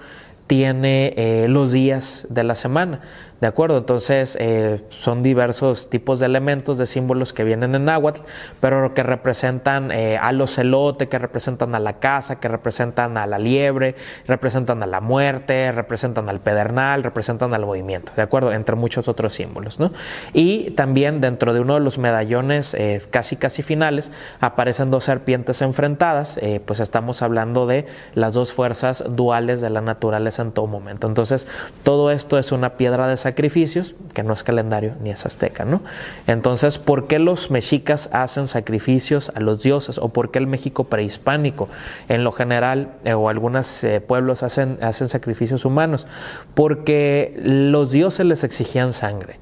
tiene 0.47 1.14
eh, 1.16 1.47
los 1.49 1.70
días 1.73 2.26
de 2.28 2.44
la 2.44 2.54
semana. 2.54 3.00
¿De 3.40 3.47
acuerdo? 3.47 3.78
Entonces 3.78 4.37
eh, 4.38 4.82
son 4.90 5.23
diversos 5.23 5.88
tipos 5.88 6.20
de 6.20 6.26
elementos, 6.26 6.76
de 6.76 6.87
símbolos 6.87 7.32
que 7.32 7.42
vienen 7.42 7.75
en 7.75 7.87
náhuatl, 7.87 8.20
pero 8.61 8.92
que 8.92 9.02
representan 9.02 9.90
eh, 9.92 10.18
a 10.18 10.32
los 10.32 10.54
celote, 10.54 11.09
que 11.09 11.18
representan 11.18 11.75
a 11.75 11.80
la 11.80 12.00
casa, 12.00 12.38
que 12.38 12.49
representan 12.49 13.16
a 13.16 13.26
la 13.26 13.38
liebre, 13.38 13.94
representan 14.26 14.82
a 14.82 14.87
la 14.87 15.00
muerte, 15.00 15.73
representan 15.73 16.28
al 16.28 16.40
pedernal, 16.40 17.02
representan 17.02 17.54
al 17.54 17.64
movimiento, 17.64 18.12
¿de 18.14 18.20
acuerdo? 18.20 18.52
Entre 18.52 18.76
muchos 18.76 19.09
otros 19.09 19.32
símbolos, 19.32 19.80
¿no? 19.80 19.92
Y 20.35 20.73
también 20.73 21.23
dentro 21.23 21.54
de 21.54 21.61
uno 21.61 21.75
de 21.75 21.80
los 21.80 21.97
medallones 21.97 22.75
eh, 22.75 23.00
casi 23.11 23.37
casi 23.37 23.62
finales 23.62 24.12
aparecen 24.40 24.90
dos 24.90 25.04
serpientes 25.04 25.62
enfrentadas, 25.62 26.38
pues 26.66 26.80
estamos 26.80 27.23
hablando 27.23 27.66
de 27.66 27.87
las 28.14 28.35
dos 28.35 28.52
fuerzas 28.52 29.02
duales 29.09 29.61
de 29.61 29.70
la 29.70 29.80
naturaleza 29.80 30.42
en 30.42 30.52
todo 30.52 30.66
momento. 30.66 31.06
Entonces, 31.06 31.47
todo 31.85 32.11
esto 32.11 32.38
es 32.38 32.52
una 32.52 32.76
piedra 32.76 33.06
de 33.06 33.16
sacrificios, 33.30 33.94
que 34.12 34.22
no 34.22 34.32
es 34.32 34.42
calendario 34.42 34.94
ni 35.02 35.10
es 35.10 35.25
azteca, 35.25 35.64
¿no? 35.64 35.82
Entonces, 36.26 36.78
¿por 36.78 37.06
qué 37.06 37.18
los 37.18 37.50
mexicas 37.50 38.08
hacen 38.12 38.49
sacrificios 38.49 39.30
a 39.34 39.40
los 39.40 39.62
dioses? 39.62 39.99
¿O 39.99 40.08
por 40.08 40.30
qué 40.30 40.40
el 40.40 40.49
México 40.49 40.84
prehispánico, 40.84 41.68
en 42.08 42.25
lo 42.25 42.32
general, 42.32 42.92
eh, 43.04 43.14
o 43.14 43.28
algunos 43.28 43.84
eh, 43.84 44.00
pueblos 44.00 44.42
hacen, 44.42 44.78
hacen 44.82 45.08
sacrificios 45.08 45.64
humanos? 45.64 46.06
Porque 46.54 47.40
los 47.42 47.92
dioses 47.92 48.26
les 48.26 48.42
exigían 48.42 48.92
sangre. 48.92 49.38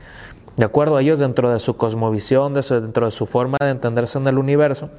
De 0.57 0.65
acuerdo 0.65 0.97
a 0.97 1.03
ellos, 1.03 1.19
dentro 1.19 1.51
de 1.51 1.61
su 1.61 1.77
cosmovisión, 1.77 2.53
dentro 2.53 3.07
de 3.07 3.13
su 3.13 3.27
forma 3.27 3.57
de 3.61 3.71
entenderse 3.71 4.19
en 4.19 4.27
el 4.27 4.39
universo, 4.39 4.91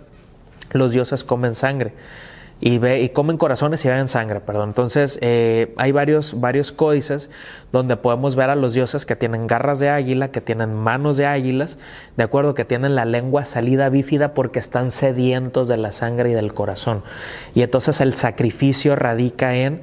los 0.71 0.91
dioses 0.91 1.23
comen 1.23 1.53
sangre. 1.53 1.93
Y, 2.61 2.77
ve, 2.77 3.01
y 3.01 3.09
comen 3.09 3.37
corazones 3.37 3.83
y 3.85 3.87
beben 3.87 4.07
sangre, 4.07 4.41
perdón. 4.41 4.69
Entonces, 4.69 5.17
eh, 5.21 5.73
hay 5.77 5.91
varios, 5.91 6.39
varios 6.39 6.71
códices 6.71 7.29
donde 7.71 7.95
podemos 7.95 8.35
ver 8.35 8.49
a 8.49 8.55
los 8.55 8.73
dioses 8.73 9.05
que 9.05 9.15
tienen 9.15 9.47
garras 9.47 9.79
de 9.79 9.89
águila, 9.89 10.31
que 10.31 10.41
tienen 10.41 10.73
manos 10.73 11.15
de 11.15 11.25
águilas, 11.25 11.77
de 12.17 12.23
acuerdo, 12.23 12.55
que 12.55 12.65
tienen 12.65 12.95
la 12.95 13.05
lengua 13.05 13.45
salida 13.45 13.89
bífida 13.89 14.33
porque 14.33 14.59
están 14.59 14.91
sedientos 14.91 15.67
de 15.67 15.77
la 15.77 15.91
sangre 15.93 16.31
y 16.31 16.33
del 16.33 16.53
corazón. 16.53 17.03
Y 17.55 17.61
entonces 17.61 18.01
el 18.01 18.13
sacrificio 18.15 18.95
radica 18.95 19.55
en 19.55 19.81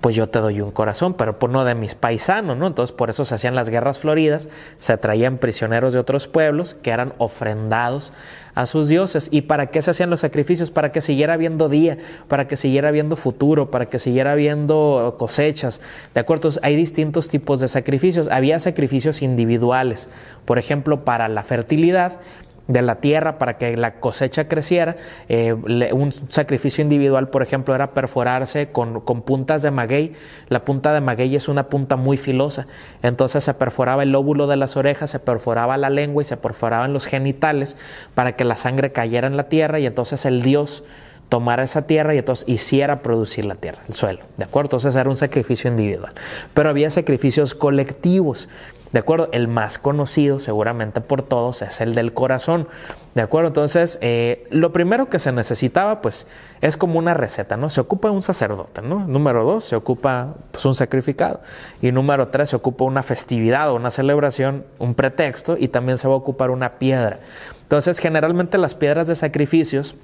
pues 0.00 0.14
yo 0.14 0.28
te 0.28 0.38
doy 0.38 0.60
un 0.60 0.70
corazón, 0.70 1.14
pero 1.14 1.38
por 1.38 1.50
no 1.50 1.64
de 1.64 1.74
mis 1.74 1.94
paisanos, 1.94 2.56
¿no? 2.56 2.66
Entonces 2.66 2.94
por 2.94 3.10
eso 3.10 3.24
se 3.24 3.34
hacían 3.34 3.54
las 3.54 3.70
guerras 3.70 3.98
floridas, 3.98 4.48
se 4.78 4.96
traían 4.96 5.38
prisioneros 5.38 5.92
de 5.92 5.98
otros 5.98 6.28
pueblos 6.28 6.76
que 6.82 6.90
eran 6.90 7.14
ofrendados 7.18 8.12
a 8.54 8.66
sus 8.66 8.88
dioses. 8.88 9.28
¿Y 9.30 9.42
para 9.42 9.66
qué 9.66 9.82
se 9.82 9.90
hacían 9.90 10.10
los 10.10 10.20
sacrificios? 10.20 10.70
Para 10.70 10.90
que 10.90 11.00
siguiera 11.00 11.34
habiendo 11.34 11.68
día, 11.68 11.98
para 12.26 12.48
que 12.48 12.56
siguiera 12.56 12.88
habiendo 12.88 13.16
futuro, 13.16 13.70
para 13.70 13.86
que 13.86 13.98
siguiera 13.98 14.32
habiendo 14.32 15.16
cosechas. 15.18 15.80
¿De 16.14 16.20
acuerdo? 16.20 16.50
hay 16.62 16.76
distintos 16.76 17.28
tipos 17.28 17.60
de 17.60 17.68
sacrificios. 17.68 18.28
Había 18.30 18.58
sacrificios 18.58 19.22
individuales, 19.22 20.08
por 20.44 20.58
ejemplo, 20.58 21.04
para 21.04 21.28
la 21.28 21.42
fertilidad 21.42 22.20
de 22.68 22.82
la 22.82 22.96
tierra 22.96 23.38
para 23.38 23.58
que 23.58 23.76
la 23.76 24.00
cosecha 24.00 24.48
creciera. 24.48 24.96
Eh, 25.28 25.52
un 25.52 26.12
sacrificio 26.28 26.82
individual, 26.82 27.28
por 27.28 27.42
ejemplo, 27.42 27.74
era 27.74 27.92
perforarse 27.92 28.70
con, 28.70 29.00
con, 29.00 29.22
puntas 29.22 29.62
de 29.62 29.70
maguey. 29.70 30.14
La 30.48 30.64
punta 30.64 30.92
de 30.92 31.00
maguey 31.00 31.36
es 31.36 31.48
una 31.48 31.68
punta 31.68 31.96
muy 31.96 32.16
filosa. 32.16 32.66
Entonces 33.02 33.44
se 33.44 33.54
perforaba 33.54 34.02
el 34.02 34.12
lóbulo 34.12 34.46
de 34.46 34.56
las 34.56 34.76
orejas, 34.76 35.10
se 35.10 35.18
perforaba 35.18 35.76
la 35.76 35.90
lengua 35.90 36.22
y 36.22 36.26
se 36.26 36.36
perforaban 36.36 36.92
los 36.92 37.06
genitales 37.06 37.76
para 38.14 38.36
que 38.36 38.44
la 38.44 38.56
sangre 38.56 38.92
cayera 38.92 39.26
en 39.26 39.36
la 39.36 39.48
tierra 39.48 39.78
y 39.78 39.86
entonces 39.86 40.24
el 40.24 40.42
Dios 40.42 40.84
tomara 41.28 41.64
esa 41.64 41.82
tierra 41.86 42.14
y 42.14 42.18
entonces 42.18 42.48
hiciera 42.48 43.02
producir 43.02 43.44
la 43.44 43.56
tierra, 43.56 43.82
el 43.88 43.94
suelo. 43.94 44.20
¿De 44.36 44.44
acuerdo? 44.44 44.68
Entonces 44.68 44.94
era 44.94 45.10
un 45.10 45.16
sacrificio 45.16 45.68
individual. 45.70 46.12
Pero 46.54 46.70
había 46.70 46.90
sacrificios 46.90 47.54
colectivos 47.54 48.48
¿De 48.92 49.00
acuerdo? 49.00 49.28
El 49.32 49.48
más 49.48 49.78
conocido 49.78 50.38
seguramente 50.38 51.00
por 51.00 51.22
todos 51.22 51.62
es 51.62 51.80
el 51.80 51.94
del 51.94 52.12
corazón. 52.12 52.68
¿De 53.14 53.22
acuerdo? 53.22 53.48
Entonces, 53.48 53.98
eh, 54.00 54.46
lo 54.50 54.72
primero 54.72 55.08
que 55.08 55.18
se 55.18 55.32
necesitaba, 55.32 56.00
pues, 56.00 56.26
es 56.60 56.76
como 56.76 56.98
una 56.98 57.12
receta, 57.12 57.56
¿no? 57.56 57.68
Se 57.68 57.80
ocupa 57.80 58.10
un 58.10 58.22
sacerdote, 58.22 58.82
¿no? 58.82 59.06
Número 59.06 59.44
dos, 59.44 59.64
se 59.64 59.76
ocupa 59.76 60.34
pues, 60.52 60.64
un 60.64 60.74
sacrificado. 60.74 61.40
Y 61.82 61.90
número 61.92 62.28
tres, 62.28 62.50
se 62.50 62.56
ocupa 62.56 62.84
una 62.84 63.02
festividad 63.02 63.70
o 63.70 63.76
una 63.76 63.90
celebración, 63.90 64.64
un 64.78 64.94
pretexto, 64.94 65.56
y 65.58 65.68
también 65.68 65.98
se 65.98 66.06
va 66.06 66.14
a 66.14 66.18
ocupar 66.18 66.50
una 66.50 66.78
piedra. 66.78 67.20
Entonces, 67.62 67.98
generalmente 67.98 68.56
las 68.58 68.74
piedras 68.74 69.08
de 69.08 69.16
sacrificios 69.16 69.96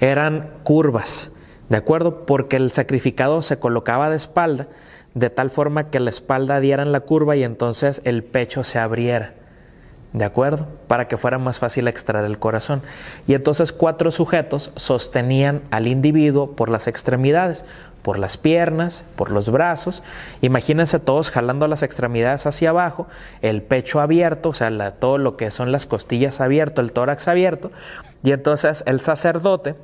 eran 0.00 0.50
curvas, 0.62 1.32
¿de 1.68 1.76
acuerdo? 1.76 2.24
Porque 2.26 2.56
el 2.56 2.70
sacrificado 2.70 3.42
se 3.42 3.58
colocaba 3.58 4.10
de 4.10 4.16
espalda 4.16 4.68
de 5.14 5.30
tal 5.30 5.50
forma 5.50 5.90
que 5.90 6.00
la 6.00 6.10
espalda 6.10 6.60
diera 6.60 6.82
en 6.82 6.92
la 6.92 7.00
curva 7.00 7.36
y 7.36 7.44
entonces 7.44 8.02
el 8.04 8.24
pecho 8.24 8.64
se 8.64 8.78
abriera. 8.78 9.34
¿De 10.12 10.24
acuerdo? 10.24 10.68
Para 10.86 11.08
que 11.08 11.16
fuera 11.16 11.38
más 11.38 11.58
fácil 11.58 11.88
extraer 11.88 12.24
el 12.24 12.38
corazón. 12.38 12.82
Y 13.26 13.34
entonces 13.34 13.72
cuatro 13.72 14.12
sujetos 14.12 14.70
sostenían 14.76 15.62
al 15.72 15.88
individuo 15.88 16.52
por 16.52 16.70
las 16.70 16.86
extremidades, 16.86 17.64
por 18.02 18.20
las 18.20 18.36
piernas, 18.36 19.02
por 19.16 19.32
los 19.32 19.50
brazos. 19.50 20.04
Imagínense 20.40 21.00
todos 21.00 21.30
jalando 21.30 21.66
las 21.66 21.82
extremidades 21.82 22.46
hacia 22.46 22.70
abajo, 22.70 23.08
el 23.42 23.62
pecho 23.62 24.00
abierto, 24.00 24.50
o 24.50 24.52
sea, 24.52 24.92
todo 24.92 25.18
lo 25.18 25.36
que 25.36 25.50
son 25.50 25.72
las 25.72 25.86
costillas 25.86 26.40
abierto, 26.40 26.80
el 26.80 26.92
tórax 26.92 27.26
abierto. 27.26 27.72
Y 28.22 28.30
entonces 28.30 28.84
el 28.86 29.00
sacerdote 29.00 29.74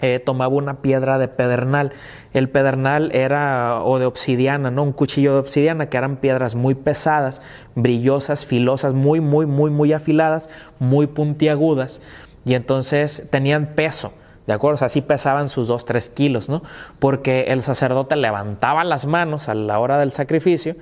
eh, 0.00 0.20
tomaba 0.24 0.54
una 0.54 0.82
piedra 0.82 1.18
de 1.18 1.28
pedernal. 1.28 1.92
El 2.32 2.48
pedernal 2.48 3.10
era 3.14 3.82
o 3.82 3.98
de 3.98 4.06
obsidiana, 4.06 4.70
¿no? 4.70 4.82
Un 4.82 4.92
cuchillo 4.92 5.32
de 5.34 5.40
obsidiana, 5.40 5.88
que 5.88 5.96
eran 5.96 6.16
piedras 6.16 6.54
muy 6.54 6.74
pesadas, 6.74 7.42
brillosas, 7.74 8.44
filosas, 8.44 8.92
muy, 8.92 9.20
muy, 9.20 9.46
muy, 9.46 9.70
muy 9.70 9.92
afiladas, 9.92 10.48
muy 10.78 11.06
puntiagudas. 11.06 12.00
Y 12.44 12.54
entonces 12.54 13.24
tenían 13.30 13.74
peso. 13.74 14.12
¿De 14.46 14.52
acuerdo? 14.52 14.76
O 14.76 14.78
sea, 14.78 14.86
así 14.86 15.00
pesaban 15.00 15.48
sus 15.48 15.66
dos, 15.66 15.84
tres 15.84 16.08
kilos, 16.08 16.48
¿no? 16.48 16.62
Porque 17.00 17.46
el 17.48 17.64
sacerdote 17.64 18.14
levantaba 18.14 18.84
las 18.84 19.06
manos 19.06 19.48
a 19.48 19.54
la 19.54 19.78
hora 19.80 19.98
del 19.98 20.12
sacrificio 20.12 20.76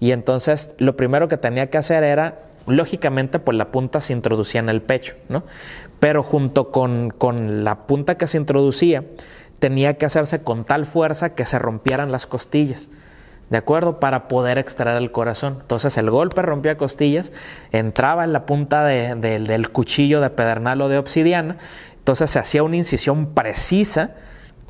y 0.00 0.12
entonces 0.12 0.74
lo 0.78 0.96
primero 0.96 1.28
que 1.28 1.38
tenía 1.38 1.70
que 1.70 1.78
hacer 1.78 2.04
era 2.04 2.40
lógicamente 2.66 3.38
pues 3.38 3.56
la 3.56 3.70
punta 3.70 4.00
se 4.00 4.12
introducía 4.12 4.60
en 4.60 4.68
el 4.68 4.82
pecho, 4.82 5.14
¿no? 5.28 5.44
Pero 6.00 6.22
junto 6.22 6.70
con, 6.70 7.10
con, 7.10 7.64
la 7.64 7.86
punta 7.86 8.16
que 8.16 8.26
se 8.26 8.38
introducía, 8.38 9.04
tenía 9.58 9.94
que 9.94 10.06
hacerse 10.06 10.42
con 10.42 10.64
tal 10.64 10.86
fuerza 10.86 11.34
que 11.34 11.46
se 11.46 11.58
rompieran 11.58 12.12
las 12.12 12.26
costillas, 12.26 12.88
¿de 13.50 13.56
acuerdo? 13.56 14.00
Para 14.00 14.28
poder 14.28 14.58
extraer 14.58 14.96
el 14.98 15.12
corazón. 15.12 15.58
Entonces 15.60 15.96
el 15.96 16.10
golpe 16.10 16.42
rompía 16.42 16.76
costillas, 16.76 17.32
entraba 17.72 18.24
en 18.24 18.32
la 18.32 18.46
punta 18.46 18.84
del 18.84 19.70
cuchillo 19.70 20.20
de 20.20 20.30
pedernal 20.30 20.82
o 20.82 20.88
de 20.88 20.98
obsidiana, 20.98 21.58
entonces 22.06 22.30
se 22.30 22.38
hacía 22.38 22.62
una 22.62 22.76
incisión 22.76 23.34
precisa, 23.34 24.10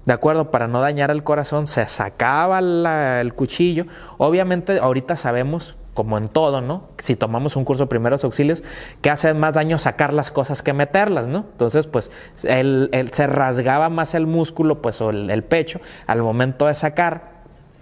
¿de 0.05 0.13
acuerdo? 0.13 0.51
Para 0.51 0.69
no 0.69 0.81
dañar 0.81 1.11
el 1.11 1.25
corazón, 1.25 1.67
se 1.67 1.87
sacaba 1.87 2.61
el 2.61 3.35
cuchillo. 3.35 3.87
Obviamente 4.19 4.79
ahorita 4.79 5.17
sabemos 5.17 5.77
como 5.97 6.19
en 6.19 6.29
todo, 6.29 6.61
¿no? 6.61 6.85
Si 6.99 7.17
tomamos 7.17 7.57
un 7.57 7.65
curso 7.65 7.85
de 7.85 7.89
primeros 7.89 8.23
auxilios, 8.23 8.63
que 9.01 9.11
hace 9.11 9.35
más 9.35 9.55
daño 9.55 9.79
sacar 9.79 10.13
las 10.13 10.31
cosas 10.31 10.63
que 10.63 10.73
meterlas, 10.73 11.27
¿no? 11.27 11.47
Entonces, 11.51 11.89
pues, 11.89 12.13
él, 12.45 12.91
se 13.11 13.27
rasgaba 13.27 13.89
más 13.89 14.15
el 14.15 14.29
músculo, 14.29 14.81
pues, 14.81 15.01
o 15.01 15.11
el, 15.11 15.43
pecho, 15.43 15.81
al 16.07 16.23
momento 16.23 16.67
de 16.67 16.75
sacar. 16.75 17.35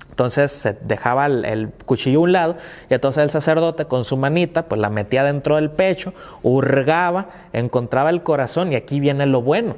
Entonces 0.09 0.53
se 0.53 0.75
dejaba 0.75 1.27
el, 1.27 1.73
cuchillo 1.85 2.21
a 2.21 2.23
un 2.23 2.33
lado 2.33 2.57
y 2.89 2.95
entonces 2.95 3.25
el 3.25 3.31
sacerdote 3.31 3.87
con 3.87 4.05
su 4.05 4.17
manita 4.17 4.67
pues 4.67 4.81
la 4.81 4.89
metía 4.89 5.25
dentro 5.25 5.57
del 5.57 5.73
pecho, 5.73 6.15
hurgaba, 6.45 7.31
encontraba 7.53 8.11
el 8.11 8.23
corazón 8.23 8.73
y 8.73 8.77
aquí 8.77 9.01
viene 9.01 9.27
lo 9.27 9.43
bueno. 9.43 9.75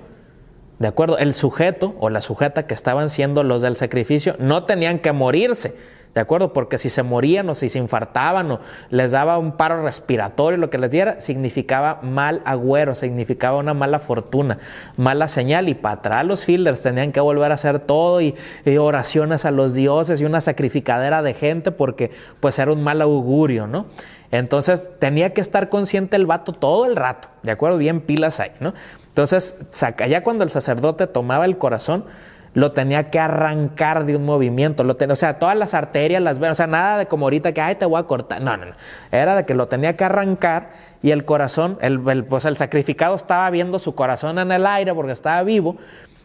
¿De 0.78 0.88
acuerdo? 0.88 1.16
El 1.16 1.34
sujeto 1.34 1.94
o 2.00 2.10
la 2.10 2.20
sujeta 2.20 2.66
que 2.66 2.74
estaban 2.74 3.08
siendo 3.08 3.44
los 3.44 3.62
del 3.62 3.76
sacrificio 3.76 4.36
no 4.38 4.64
tenían 4.64 4.98
que 4.98 5.12
morirse, 5.12 5.74
¿De 6.16 6.22
acuerdo? 6.22 6.54
Porque 6.54 6.78
si 6.78 6.88
se 6.88 7.02
morían 7.02 7.46
o 7.50 7.54
si 7.54 7.68
se 7.68 7.78
infartaban 7.78 8.50
o 8.50 8.60
les 8.88 9.12
daba 9.12 9.36
un 9.36 9.52
paro 9.52 9.82
respiratorio, 9.82 10.56
lo 10.56 10.70
que 10.70 10.78
les 10.78 10.90
diera, 10.90 11.20
significaba 11.20 12.00
mal 12.00 12.40
agüero, 12.46 12.94
significaba 12.94 13.58
una 13.58 13.74
mala 13.74 13.98
fortuna, 13.98 14.56
mala 14.96 15.28
señal. 15.28 15.68
Y 15.68 15.74
para 15.74 15.96
atrás 15.96 16.24
los 16.24 16.46
fielders 16.46 16.80
tenían 16.80 17.12
que 17.12 17.20
volver 17.20 17.52
a 17.52 17.56
hacer 17.56 17.80
todo 17.80 18.22
y, 18.22 18.34
oraciones 18.78 19.44
a 19.44 19.50
los 19.50 19.74
dioses 19.74 20.22
y 20.22 20.24
una 20.24 20.40
sacrificadera 20.40 21.20
de 21.20 21.34
gente 21.34 21.70
porque 21.70 22.12
pues 22.40 22.58
era 22.58 22.72
un 22.72 22.82
mal 22.82 23.02
augurio, 23.02 23.66
¿no? 23.66 23.84
Entonces 24.30 24.88
tenía 24.98 25.34
que 25.34 25.42
estar 25.42 25.68
consciente 25.68 26.16
el 26.16 26.24
vato 26.24 26.52
todo 26.52 26.86
el 26.86 26.96
rato, 26.96 27.28
¿de 27.42 27.50
acuerdo? 27.50 27.76
Bien 27.76 28.00
pilas 28.00 28.40
ahí, 28.40 28.52
¿no? 28.58 28.72
Entonces, 29.08 29.54
ya 30.08 30.22
cuando 30.22 30.44
el 30.44 30.50
sacerdote 30.50 31.06
tomaba 31.06 31.44
el 31.44 31.58
corazón, 31.58 32.06
lo 32.56 32.72
tenía 32.72 33.10
que 33.10 33.18
arrancar 33.18 34.06
de 34.06 34.16
un 34.16 34.24
movimiento, 34.24 34.82
lo 34.82 34.96
o 34.98 35.16
sea, 35.16 35.38
todas 35.38 35.54
las 35.58 35.74
arterias, 35.74 36.22
las 36.22 36.38
venas, 36.38 36.56
o 36.56 36.56
sea, 36.56 36.66
nada 36.66 36.96
de 36.96 37.06
como 37.06 37.26
ahorita 37.26 37.52
que, 37.52 37.60
ay, 37.60 37.74
te 37.74 37.84
voy 37.84 38.00
a 38.00 38.04
cortar, 38.04 38.40
no, 38.40 38.56
no, 38.56 38.64
no, 38.64 38.72
era 39.12 39.36
de 39.36 39.44
que 39.44 39.52
lo 39.52 39.68
tenía 39.68 39.94
que 39.94 40.04
arrancar 40.04 40.70
y 41.02 41.10
el 41.10 41.26
corazón, 41.26 41.76
el, 41.82 42.24
pues 42.24 42.46
el 42.46 42.56
sacrificado 42.56 43.14
estaba 43.14 43.50
viendo 43.50 43.78
su 43.78 43.94
corazón 43.94 44.38
en 44.38 44.50
el 44.52 44.64
aire 44.64 44.94
porque 44.94 45.12
estaba 45.12 45.42
vivo, 45.42 45.76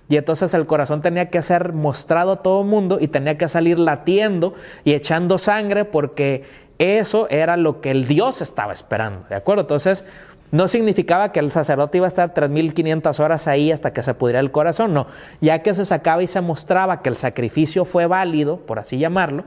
y 0.07 0.15
entonces 0.15 0.53
el 0.53 0.67
corazón 0.67 1.01
tenía 1.01 1.29
que 1.29 1.41
ser 1.41 1.73
mostrado 1.73 2.31
a 2.31 2.35
todo 2.37 2.61
el 2.61 2.67
mundo 2.69 2.97
y 3.01 3.09
tenía 3.09 3.37
que 3.37 3.49
salir 3.49 3.77
latiendo 3.77 4.53
y 4.85 4.93
echando 4.93 5.37
sangre 5.37 5.83
porque 5.83 6.45
eso 6.79 7.27
era 7.29 7.57
lo 7.57 7.81
que 7.81 7.91
el 7.91 8.07
Dios 8.07 8.41
estaba 8.41 8.71
esperando, 8.71 9.25
¿de 9.27 9.35
acuerdo? 9.35 9.63
Entonces, 9.63 10.05
no 10.51 10.67
significaba 10.67 11.31
que 11.31 11.39
el 11.39 11.51
sacerdote 11.51 11.97
iba 11.97 12.07
a 12.07 12.09
estar 12.09 12.33
3.500 12.33 13.19
horas 13.19 13.47
ahí 13.47 13.71
hasta 13.71 13.93
que 13.93 14.03
se 14.03 14.13
pudiera 14.13 14.39
el 14.39 14.51
corazón, 14.51 14.93
no. 14.93 15.07
Ya 15.39 15.59
que 15.59 15.73
se 15.73 15.85
sacaba 15.85 16.23
y 16.23 16.27
se 16.27 16.41
mostraba 16.41 17.01
que 17.01 17.09
el 17.09 17.17
sacrificio 17.17 17.85
fue 17.85 18.05
válido, 18.05 18.57
por 18.57 18.79
así 18.79 18.97
llamarlo, 18.97 19.45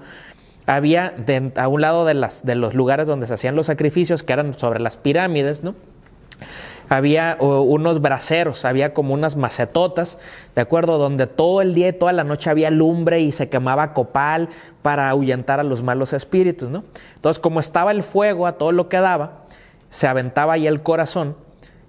había 0.67 1.15
a 1.57 1.69
un 1.69 1.81
lado 1.83 2.07
de, 2.07 2.29
de 2.43 2.55
los 2.55 2.75
lugares 2.75 3.07
donde 3.07 3.27
se 3.27 3.35
hacían 3.35 3.55
los 3.55 3.67
sacrificios, 3.67 4.23
que 4.23 4.33
eran 4.33 4.59
sobre 4.59 4.81
las 4.81 4.97
pirámides, 4.97 5.63
¿no? 5.63 5.75
había 6.89 7.37
unos 7.41 8.01
braseros, 8.01 8.65
había 8.65 8.95
como 8.95 9.15
unas 9.15 9.37
macetotas, 9.37 10.19
¿de 10.55 10.63
acuerdo? 10.63 10.99
Donde 10.99 11.27
todo 11.27 11.63
el 11.63 11.75
día 11.75 11.89
y 11.89 11.93
toda 11.93 12.13
la 12.13 12.25
noche 12.25 12.51
había 12.51 12.71
lumbre 12.71 13.21
y 13.21 13.33
se 13.33 13.49
quemaba 13.49 13.95
copal 13.95 14.49
para 14.83 15.09
ahuyentar 15.09 15.61
a 15.61 15.65
los 15.65 15.83
malos 15.83 16.13
espíritus, 16.13 16.71
¿no? 16.71 16.85
Entonces, 17.15 17.41
como 17.41 17.61
estaba 17.61 17.91
el 17.91 18.03
fuego 18.03 18.47
a 18.47 18.59
todo 18.59 18.73
lo 18.73 18.89
que 18.89 19.01
daba, 19.01 19.44
se 19.95 20.09
aventaba 20.09 20.55
ahí 20.55 20.67
el 20.67 20.83
corazón 20.83 21.37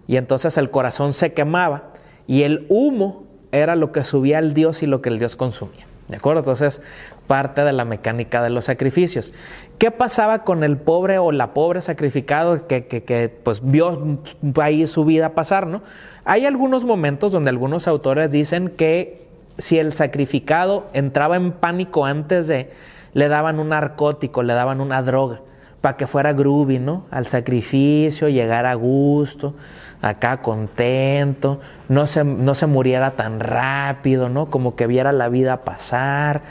y 0.06 0.18
entonces 0.18 0.60
el 0.60 0.70
corazón 0.70 1.12
se 1.14 1.34
quemaba 1.34 1.86
y 2.28 2.44
el 2.44 2.68
humo 2.70 3.24
era 3.52 3.76
lo 3.76 3.92
que 3.92 4.04
subía 4.04 4.38
al 4.38 4.54
Dios 4.54 4.84
y 4.84 4.86
lo 4.86 5.02
que 5.02 5.10
el 5.10 5.18
Dios 5.18 5.36
consumía. 5.36 5.88
¿De 6.08 6.18
acuerdo? 6.18 6.42
Entonces, 6.42 6.84
parte 7.26 7.62
de 7.62 7.74
la 7.74 7.84
mecánica 7.84 8.44
de 8.44 8.52
los 8.52 8.66
sacrificios. 8.66 9.34
¿Qué 9.80 9.90
pasaba 9.90 10.44
con 10.44 10.64
el 10.64 10.78
pobre 10.78 11.18
o 11.18 11.32
la 11.32 11.56
pobre 11.56 11.82
sacrificado 11.82 12.68
que, 12.68 12.86
que, 12.86 13.30
pues 13.42 13.62
vio 13.64 14.20
ahí 14.62 14.86
su 14.86 15.04
vida 15.04 15.34
pasar, 15.34 15.66
¿no? 15.66 15.82
Hay 16.26 16.46
algunos 16.46 16.86
momentos 16.86 17.32
donde 17.32 17.50
algunos 17.50 17.88
autores 17.88 18.30
dicen 18.30 18.70
que 18.70 19.26
si 19.58 19.80
el 19.80 19.94
sacrificado 19.94 20.86
entraba 20.94 21.38
en 21.38 21.54
pánico 21.54 22.06
antes 22.06 22.46
de, 22.46 22.72
le 23.14 23.28
daban 23.30 23.60
un 23.60 23.70
narcótico, 23.70 24.44
le 24.44 24.54
daban 24.54 24.80
una 24.80 25.02
droga, 25.02 25.42
para 25.86 25.98
que 25.98 26.08
fuera 26.08 26.34
groovy, 26.34 26.80
¿no? 26.80 27.06
Al 27.12 27.28
sacrificio, 27.28 28.28
llegara 28.28 28.72
a 28.72 28.74
gusto, 28.74 29.54
acá 30.02 30.42
contento, 30.42 31.60
no 31.90 32.08
se, 32.08 32.24
no 32.24 32.56
se 32.56 32.66
muriera 32.66 33.12
tan 33.12 33.40
rápido, 33.40 34.28
¿no? 34.28 34.50
Como 34.50 34.76
que 34.76 34.88
viera 34.88 35.12
la 35.12 35.30
vida 35.30 35.64
pasar. 35.64 36.42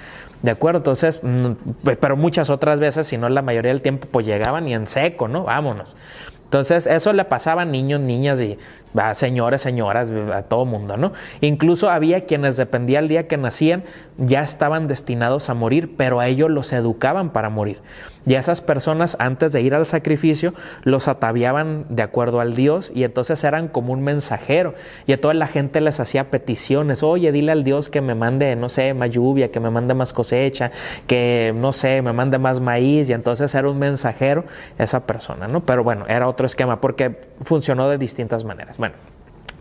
¿De 0.42 0.52
acuerdo? 0.52 0.78
Entonces, 0.78 1.18
mm, 1.20 1.50
pero 1.98 2.16
muchas 2.16 2.48
otras 2.48 2.78
veces, 2.78 3.08
si 3.08 3.18
no 3.18 3.28
la 3.28 3.42
mayoría 3.42 3.72
del 3.72 3.82
tiempo, 3.82 4.06
pues 4.08 4.24
llegaban 4.24 4.68
y 4.68 4.74
en 4.74 4.86
seco, 4.86 5.26
¿no? 5.26 5.42
Vámonos. 5.42 5.96
Entonces, 6.44 6.86
eso 6.86 7.12
le 7.12 7.24
pasaba 7.24 7.62
a 7.62 7.64
niños, 7.64 7.98
niñas 7.98 8.40
y 8.40 8.56
a 8.94 9.14
señores, 9.14 9.62
señoras, 9.62 10.12
a 10.32 10.42
todo 10.42 10.64
mundo, 10.64 10.96
¿no? 10.96 11.12
Incluso 11.40 11.90
había 11.90 12.26
quienes, 12.26 12.56
dependía 12.56 13.00
el 13.00 13.08
día 13.08 13.26
que 13.26 13.36
nacían, 13.36 13.82
ya 14.16 14.42
estaban 14.42 14.86
destinados 14.86 15.50
a 15.50 15.54
morir, 15.54 15.94
pero 15.96 16.20
a 16.20 16.28
ellos 16.28 16.50
los 16.50 16.72
educaban 16.72 17.30
para 17.30 17.50
morir. 17.50 17.80
Y 18.26 18.36
a 18.36 18.40
esas 18.40 18.62
personas, 18.62 19.16
antes 19.18 19.52
de 19.52 19.60
ir 19.60 19.74
al 19.74 19.84
sacrificio, 19.84 20.54
los 20.82 21.08
ataviaban 21.08 21.84
de 21.90 22.02
acuerdo 22.02 22.40
al 22.40 22.54
Dios 22.54 22.90
y 22.94 23.04
entonces 23.04 23.44
eran 23.44 23.68
como 23.68 23.92
un 23.92 24.02
mensajero. 24.02 24.74
Y 25.06 25.12
a 25.12 25.20
toda 25.20 25.34
la 25.34 25.46
gente 25.46 25.80
les 25.82 26.00
hacía 26.00 26.30
peticiones. 26.30 27.02
Oye, 27.02 27.32
dile 27.32 27.52
al 27.52 27.64
Dios 27.64 27.90
que 27.90 28.00
me 28.00 28.14
mande, 28.14 28.56
no 28.56 28.70
sé, 28.70 28.94
más 28.94 29.10
lluvia, 29.10 29.50
que 29.50 29.60
me 29.60 29.70
mande 29.70 29.92
más 29.92 30.14
cosecha, 30.14 30.70
que, 31.06 31.52
no 31.54 31.72
sé, 31.72 32.00
me 32.00 32.14
mande 32.14 32.38
más 32.38 32.60
maíz. 32.60 33.10
Y 33.10 33.12
entonces 33.12 33.54
era 33.54 33.68
un 33.68 33.78
mensajero 33.78 34.44
esa 34.78 35.06
persona, 35.06 35.46
¿no? 35.46 35.66
Pero 35.66 35.84
bueno, 35.84 36.06
era 36.08 36.26
otro 36.26 36.46
esquema 36.46 36.80
porque 36.80 37.20
funcionó 37.42 37.90
de 37.90 37.98
distintas 37.98 38.44
maneras. 38.44 38.78
Bueno, 38.78 38.94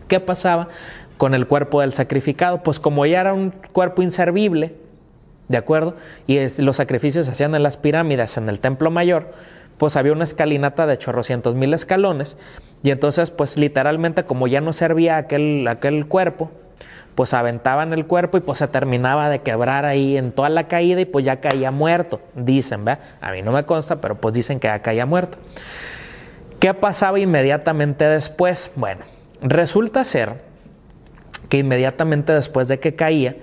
¿qué 0.08 0.20
pasaba 0.20 0.68
con 1.16 1.34
el 1.34 1.46
cuerpo 1.46 1.80
del 1.80 1.92
sacrificado? 1.92 2.62
Pues 2.62 2.80
como 2.80 3.06
ya 3.06 3.20
era 3.20 3.34
un 3.34 3.50
cuerpo 3.72 4.02
inservible, 4.02 4.74
¿De 5.48 5.58
acuerdo? 5.58 5.96
Y 6.26 6.38
los 6.58 6.76
sacrificios 6.76 7.26
se 7.26 7.32
hacían 7.32 7.54
en 7.54 7.62
las 7.62 7.76
pirámides, 7.76 8.36
en 8.38 8.48
el 8.48 8.60
templo 8.60 8.90
mayor, 8.90 9.30
pues 9.76 9.96
había 9.96 10.12
una 10.12 10.24
escalinata 10.24 10.86
de 10.86 10.96
chorrocientos 10.96 11.54
mil 11.54 11.74
escalones, 11.74 12.38
y 12.82 12.90
entonces, 12.90 13.30
pues 13.30 13.56
literalmente, 13.56 14.24
como 14.24 14.46
ya 14.46 14.60
no 14.60 14.72
servía 14.72 15.16
aquel, 15.16 15.66
aquel 15.68 16.06
cuerpo, 16.06 16.50
pues 17.14 17.32
aventaban 17.32 17.92
el 17.92 18.06
cuerpo 18.06 18.38
y 18.38 18.40
pues 18.40 18.58
se 18.58 18.68
terminaba 18.68 19.28
de 19.28 19.40
quebrar 19.40 19.84
ahí 19.84 20.16
en 20.16 20.32
toda 20.32 20.48
la 20.48 20.66
caída 20.66 21.00
y 21.00 21.04
pues 21.04 21.24
ya 21.24 21.40
caía 21.40 21.70
muerto, 21.70 22.20
dicen, 22.34 22.84
¿verdad? 22.84 23.04
A 23.20 23.30
mí 23.30 23.40
no 23.42 23.52
me 23.52 23.64
consta, 23.64 24.00
pero 24.00 24.16
pues 24.16 24.34
dicen 24.34 24.58
que 24.58 24.66
ya 24.66 24.80
caía 24.82 25.06
muerto. 25.06 25.38
¿Qué 26.58 26.74
pasaba 26.74 27.18
inmediatamente 27.20 28.04
después? 28.06 28.72
Bueno, 28.74 29.04
resulta 29.40 30.02
ser 30.02 30.40
que 31.48 31.58
inmediatamente 31.58 32.32
después 32.32 32.68
de 32.68 32.80
que 32.80 32.94
caía, 32.94 33.36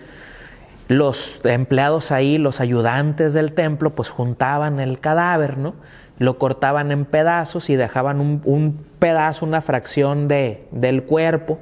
los 0.87 1.39
empleados 1.45 2.11
ahí, 2.11 2.37
los 2.37 2.59
ayudantes 2.59 3.33
del 3.33 3.53
templo, 3.53 3.91
pues 3.91 4.09
juntaban 4.09 4.79
el 4.79 4.99
cadáver, 4.99 5.57
¿no? 5.57 5.73
Lo 6.17 6.37
cortaban 6.37 6.91
en 6.91 7.05
pedazos 7.05 7.69
y 7.69 7.75
dejaban 7.75 8.19
un, 8.19 8.85
pedazo, 8.99 9.45
una 9.45 9.61
fracción 9.61 10.27
de, 10.27 10.67
del 10.71 11.03
cuerpo 11.03 11.59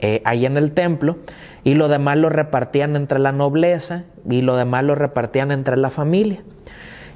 eh, 0.00 0.22
ahí 0.24 0.46
en 0.46 0.56
el 0.56 0.72
templo 0.72 1.18
y 1.64 1.74
lo 1.74 1.88
demás 1.88 2.16
lo 2.18 2.28
repartían 2.28 2.96
entre 2.96 3.18
la 3.18 3.32
nobleza 3.32 4.04
y 4.28 4.42
lo 4.42 4.56
demás 4.56 4.84
lo 4.84 4.94
repartían 4.94 5.50
entre 5.50 5.76
la 5.76 5.90
familia. 5.90 6.42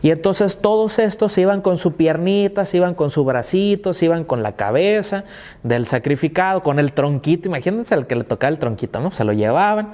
Y 0.03 0.11
entonces 0.11 0.59
todos 0.61 0.99
estos 0.99 1.37
iban 1.39 1.63
con 1.63 1.79
su 1.79 1.95
piernita, 1.95 2.65
iban 2.73 2.95
con 2.95 3.11
su 3.11 3.25
bracito, 3.25 3.93
iban 4.01 4.25
con 4.25 4.43
la 4.43 4.53
cabeza 4.53 5.25
del 5.63 5.87
sacrificado, 5.87 6.63
con 6.63 6.79
el 6.79 6.93
tronquito, 6.93 7.49
imagínense 7.49 7.95
el 7.95 8.07
que 8.07 8.15
le 8.15 8.25
tocaba 8.25 8.51
el 8.51 8.59
tronquito, 8.59 9.01
¿no? 9.01 9.11
Se 9.11 9.25
lo 9.25 9.33
llevaban 9.33 9.93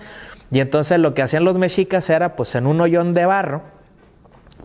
y 0.53 0.61
entonces 0.61 0.99
lo 0.99 1.15
que 1.15 1.23
hacían 1.23 1.45
los 1.45 1.57
mexicas 1.57 2.11
era 2.11 2.37
pues 2.37 2.55
en 2.55 2.67
un 2.67 2.81
hoyón 2.81 3.15
de 3.15 3.25
barro, 3.25 3.63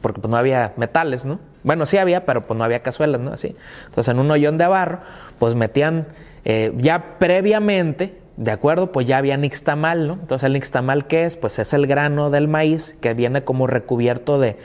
porque 0.02 0.20
pues 0.20 0.30
no 0.30 0.36
había 0.36 0.74
metales, 0.76 1.24
¿no? 1.24 1.40
Bueno, 1.64 1.86
sí 1.86 1.98
había, 1.98 2.26
pero 2.26 2.46
pues 2.46 2.58
no 2.58 2.66
había 2.66 2.84
cazuelas, 2.84 3.22
¿no? 3.22 3.32
Así. 3.32 3.56
Entonces 3.86 4.14
en 4.14 4.20
un 4.20 4.30
hoyón 4.30 4.58
de 4.58 4.68
barro, 4.68 5.00
pues 5.40 5.56
metían 5.56 6.08
eh, 6.44 6.74
ya 6.76 7.18
previamente, 7.20 8.20
¿de 8.36 8.52
acuerdo? 8.52 8.92
Pues 8.92 9.08
ya 9.08 9.18
había 9.18 9.38
nixtamal, 9.38 10.08
¿no? 10.08 10.14
Entonces 10.14 10.46
el 10.46 10.54
nixtamal, 10.54 11.08
¿qué 11.08 11.26
es? 11.26 11.38
Pues 11.38 11.58
es 11.58 11.72
el 11.72 11.88
grano 11.88 12.30
del 12.30 12.50
maíz 12.50 12.98
que 13.00 13.14
viene 13.14 13.46
como 13.46 13.66
recubierto 13.66 14.40
de, 14.40 14.58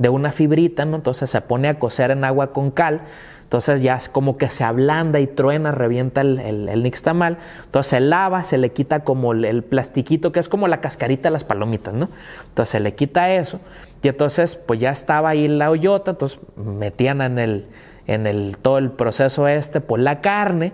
de 0.00 0.08
una 0.08 0.32
fibrita, 0.32 0.84
¿no? 0.84 0.96
Entonces 0.96 1.30
se 1.30 1.40
pone 1.40 1.68
a 1.68 1.78
cocer 1.78 2.10
en 2.10 2.24
agua 2.24 2.52
con 2.52 2.72
cal 2.72 3.02
entonces 3.50 3.82
ya 3.82 3.96
es 3.96 4.08
como 4.08 4.38
que 4.38 4.48
se 4.48 4.62
ablanda 4.62 5.18
y 5.18 5.26
truena, 5.26 5.72
revienta 5.72 6.20
el, 6.20 6.38
el, 6.38 6.82
nixtamal. 6.84 7.38
Entonces 7.64 7.90
se 7.90 7.98
lava, 7.98 8.44
se 8.44 8.58
le 8.58 8.70
quita 8.70 9.00
como 9.00 9.32
el, 9.32 9.64
plastiquito, 9.64 10.30
que 10.30 10.38
es 10.38 10.48
como 10.48 10.68
la 10.68 10.80
cascarita 10.80 11.30
de 11.30 11.32
las 11.32 11.42
palomitas, 11.42 11.92
¿no? 11.92 12.10
Entonces 12.46 12.70
se 12.70 12.78
le 12.78 12.94
quita 12.94 13.34
eso. 13.34 13.58
Y 14.04 14.08
entonces, 14.08 14.54
pues 14.54 14.78
ya 14.78 14.90
estaba 14.90 15.30
ahí 15.30 15.48
la 15.48 15.68
hoyota, 15.68 16.12
entonces 16.12 16.38
metían 16.54 17.22
en 17.22 17.40
el, 17.40 17.66
en 18.06 18.28
el, 18.28 18.56
todo 18.56 18.78
el 18.78 18.92
proceso 18.92 19.48
este, 19.48 19.80
pues 19.80 20.00
la 20.00 20.20
carne, 20.20 20.72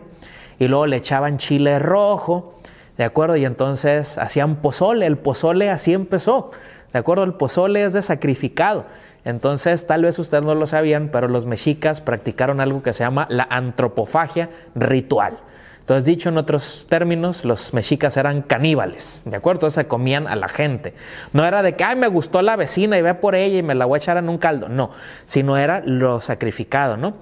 y 0.58 0.68
luego 0.68 0.86
le 0.86 0.96
echaban 0.96 1.38
chile 1.38 1.78
rojo, 1.78 2.56
¿de 2.98 3.04
acuerdo? 3.04 3.36
Y 3.36 3.46
entonces 3.46 4.18
hacían 4.18 4.56
pozole, 4.56 5.06
el 5.06 5.16
pozole 5.16 5.70
así 5.70 5.94
empezó, 5.94 6.50
¿de 6.92 6.98
acuerdo? 6.98 7.24
El 7.24 7.32
pozole 7.32 7.84
es 7.84 7.94
de 7.94 8.02
sacrificado. 8.02 8.84
Entonces, 9.26 9.88
tal 9.88 10.02
vez 10.02 10.20
ustedes 10.20 10.44
no 10.44 10.54
lo 10.54 10.66
sabían, 10.66 11.08
pero 11.08 11.26
los 11.26 11.46
mexicas 11.46 12.00
practicaron 12.00 12.60
algo 12.60 12.84
que 12.84 12.92
se 12.92 13.02
llama 13.02 13.26
la 13.28 13.48
antropofagia 13.50 14.50
ritual. 14.76 15.38
Entonces, 15.80 16.04
dicho 16.04 16.28
en 16.28 16.38
otros 16.38 16.86
términos, 16.88 17.44
los 17.44 17.74
mexicas 17.74 18.16
eran 18.16 18.42
caníbales, 18.42 19.22
¿de 19.24 19.36
acuerdo? 19.36 19.58
Entonces 19.58 19.82
se 19.82 19.88
comían 19.88 20.28
a 20.28 20.36
la 20.36 20.46
gente. 20.46 20.94
No 21.32 21.44
era 21.44 21.64
de 21.64 21.74
que, 21.74 21.82
ay, 21.82 21.96
me 21.96 22.06
gustó 22.06 22.40
la 22.40 22.54
vecina 22.54 22.98
y 22.98 23.02
ve 23.02 23.14
por 23.14 23.34
ella 23.34 23.58
y 23.58 23.62
me 23.64 23.74
la 23.74 23.84
voy 23.84 23.96
a 23.96 23.98
echar 23.98 24.16
en 24.16 24.28
un 24.28 24.38
caldo. 24.38 24.68
No, 24.68 24.92
sino 25.24 25.56
era 25.56 25.82
lo 25.84 26.20
sacrificado, 26.20 26.96
¿no? 26.96 27.14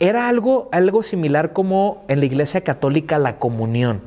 Era 0.00 0.28
algo, 0.28 0.70
algo 0.72 1.02
similar 1.02 1.52
como 1.52 2.06
en 2.08 2.20
la 2.20 2.26
iglesia 2.26 2.62
católica 2.62 3.18
la 3.18 3.36
comunión. 3.36 4.00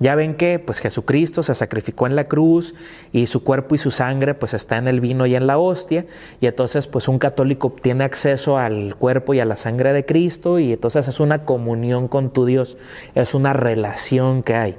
Ya 0.00 0.14
ven 0.14 0.34
que 0.34 0.58
pues 0.58 0.78
Jesucristo 0.78 1.42
se 1.42 1.54
sacrificó 1.54 2.06
en 2.06 2.16
la 2.16 2.26
cruz 2.26 2.74
y 3.12 3.26
su 3.26 3.44
cuerpo 3.44 3.74
y 3.74 3.78
su 3.78 3.90
sangre 3.90 4.32
pues 4.32 4.54
está 4.54 4.78
en 4.78 4.88
el 4.88 4.98
vino 4.98 5.26
y 5.26 5.34
en 5.34 5.46
la 5.46 5.58
hostia 5.58 6.06
y 6.40 6.46
entonces 6.46 6.86
pues 6.86 7.06
un 7.06 7.18
católico 7.18 7.76
tiene 7.82 8.04
acceso 8.04 8.56
al 8.56 8.96
cuerpo 8.96 9.34
y 9.34 9.40
a 9.40 9.44
la 9.44 9.58
sangre 9.58 9.92
de 9.92 10.06
Cristo 10.06 10.58
y 10.58 10.72
entonces 10.72 11.06
es 11.06 11.20
una 11.20 11.44
comunión 11.44 12.08
con 12.08 12.30
tu 12.30 12.46
Dios, 12.46 12.78
es 13.14 13.34
una 13.34 13.52
relación 13.52 14.42
que 14.42 14.54
hay. 14.54 14.76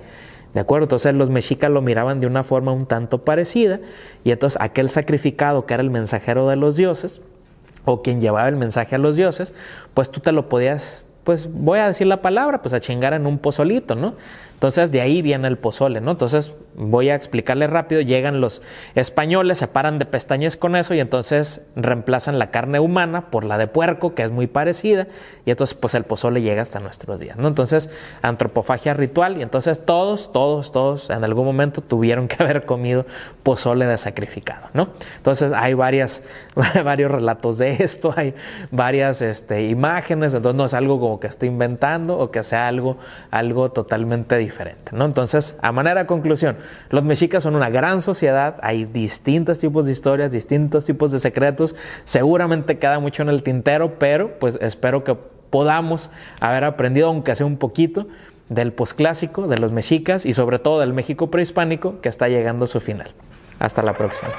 ¿De 0.55 0.59
acuerdo? 0.59 0.85
Entonces 0.85 1.13
los 1.13 1.29
mexicas 1.29 1.69
lo 1.69 1.83
miraban 1.83 2.19
de 2.19 2.25
una 2.25 2.43
forma 2.43 2.73
un 2.73 2.87
tanto 2.87 3.23
parecida 3.23 3.79
y 4.23 4.31
entonces 4.31 4.59
aquel 4.59 4.89
sacrificado 4.89 5.67
que 5.67 5.75
era 5.75 5.83
el 5.83 5.91
mensajero 5.91 6.49
de 6.49 6.55
los 6.55 6.75
dioses 6.75 7.21
o 7.85 8.01
quien 8.01 8.21
llevaba 8.21 8.49
el 8.49 8.55
mensaje 8.55 8.95
a 8.95 8.97
los 8.97 9.15
dioses, 9.15 9.53
pues 9.93 10.09
tú 10.09 10.19
te 10.19 10.31
lo 10.31 10.49
podías 10.49 11.05
pues 11.23 11.47
voy 11.51 11.79
a 11.79 11.87
decir 11.87 12.07
la 12.07 12.21
palabra, 12.21 12.63
pues 12.63 12.73
a 12.73 12.79
chingar 12.79 13.13
en 13.13 13.27
un 13.27 13.37
pozolito, 13.37 13.95
¿no? 13.95 14.15
Entonces 14.61 14.91
de 14.91 15.01
ahí 15.01 15.23
viene 15.23 15.47
el 15.47 15.57
pozole, 15.57 16.01
¿no? 16.01 16.11
Entonces 16.11 16.53
voy 16.75 17.09
a 17.09 17.15
explicarle 17.15 17.65
rápido, 17.65 17.99
llegan 17.99 18.41
los 18.41 18.61
españoles, 18.93 19.57
se 19.57 19.67
paran 19.67 19.97
de 19.97 20.05
pestañas 20.05 20.55
con 20.55 20.75
eso 20.75 20.93
y 20.93 20.99
entonces 20.99 21.63
reemplazan 21.75 22.37
la 22.37 22.51
carne 22.51 22.79
humana 22.79 23.31
por 23.31 23.43
la 23.43 23.57
de 23.57 23.65
puerco, 23.65 24.13
que 24.13 24.21
es 24.21 24.29
muy 24.29 24.45
parecida, 24.45 25.07
y 25.45 25.49
entonces 25.49 25.75
pues 25.75 25.95
el 25.95 26.03
pozole 26.03 26.43
llega 26.43 26.61
hasta 26.61 26.79
nuestros 26.79 27.19
días, 27.19 27.37
¿no? 27.37 27.47
Entonces 27.47 27.89
antropofagia 28.21 28.93
ritual 28.93 29.39
y 29.39 29.41
entonces 29.41 29.83
todos, 29.83 30.31
todos, 30.31 30.71
todos 30.71 31.09
en 31.09 31.23
algún 31.23 31.45
momento 31.45 31.81
tuvieron 31.81 32.27
que 32.27 32.43
haber 32.43 32.67
comido 32.67 33.07
pozole 33.41 33.87
de 33.87 33.97
sacrificado, 33.97 34.67
¿no? 34.75 34.89
Entonces 35.17 35.53
hay 35.53 35.73
varias, 35.73 36.21
varios 36.85 37.09
relatos 37.09 37.57
de 37.57 37.83
esto, 37.83 38.13
hay 38.15 38.35
varias 38.69 39.23
este, 39.23 39.69
imágenes, 39.69 40.35
entonces 40.35 40.55
no 40.55 40.65
es 40.65 40.75
algo 40.75 40.99
como 40.99 41.19
que 41.19 41.25
esté 41.25 41.47
inventando 41.47 42.19
o 42.19 42.29
que 42.29 42.43
sea 42.43 42.67
algo, 42.67 42.97
algo 43.31 43.71
totalmente 43.71 44.37
diferente 44.37 44.50
¿no? 44.91 45.05
Entonces, 45.05 45.55
a 45.61 45.71
manera 45.71 46.01
de 46.01 46.07
conclusión, 46.07 46.57
los 46.89 47.03
mexicas 47.03 47.43
son 47.43 47.55
una 47.55 47.69
gran 47.69 48.01
sociedad, 48.01 48.57
hay 48.61 48.85
distintos 48.85 49.59
tipos 49.59 49.85
de 49.85 49.91
historias, 49.91 50.31
distintos 50.31 50.85
tipos 50.85 51.11
de 51.11 51.19
secretos, 51.19 51.75
seguramente 52.03 52.79
queda 52.79 52.99
mucho 52.99 53.23
en 53.23 53.29
el 53.29 53.43
tintero, 53.43 53.97
pero 53.99 54.39
pues 54.39 54.57
espero 54.61 55.03
que 55.03 55.15
podamos 55.49 56.09
haber 56.39 56.63
aprendido, 56.63 57.07
aunque 57.07 57.35
sea 57.35 57.45
un 57.45 57.57
poquito, 57.57 58.07
del 58.49 58.73
posclásico, 58.73 59.47
de 59.47 59.57
los 59.57 59.71
mexicas 59.71 60.25
y 60.25 60.33
sobre 60.33 60.59
todo 60.59 60.79
del 60.81 60.93
México 60.93 61.31
prehispánico 61.31 62.01
que 62.01 62.09
está 62.09 62.27
llegando 62.27 62.65
a 62.65 62.67
su 62.67 62.79
final. 62.81 63.13
Hasta 63.59 63.81
la 63.81 63.93
próxima. 63.93 64.31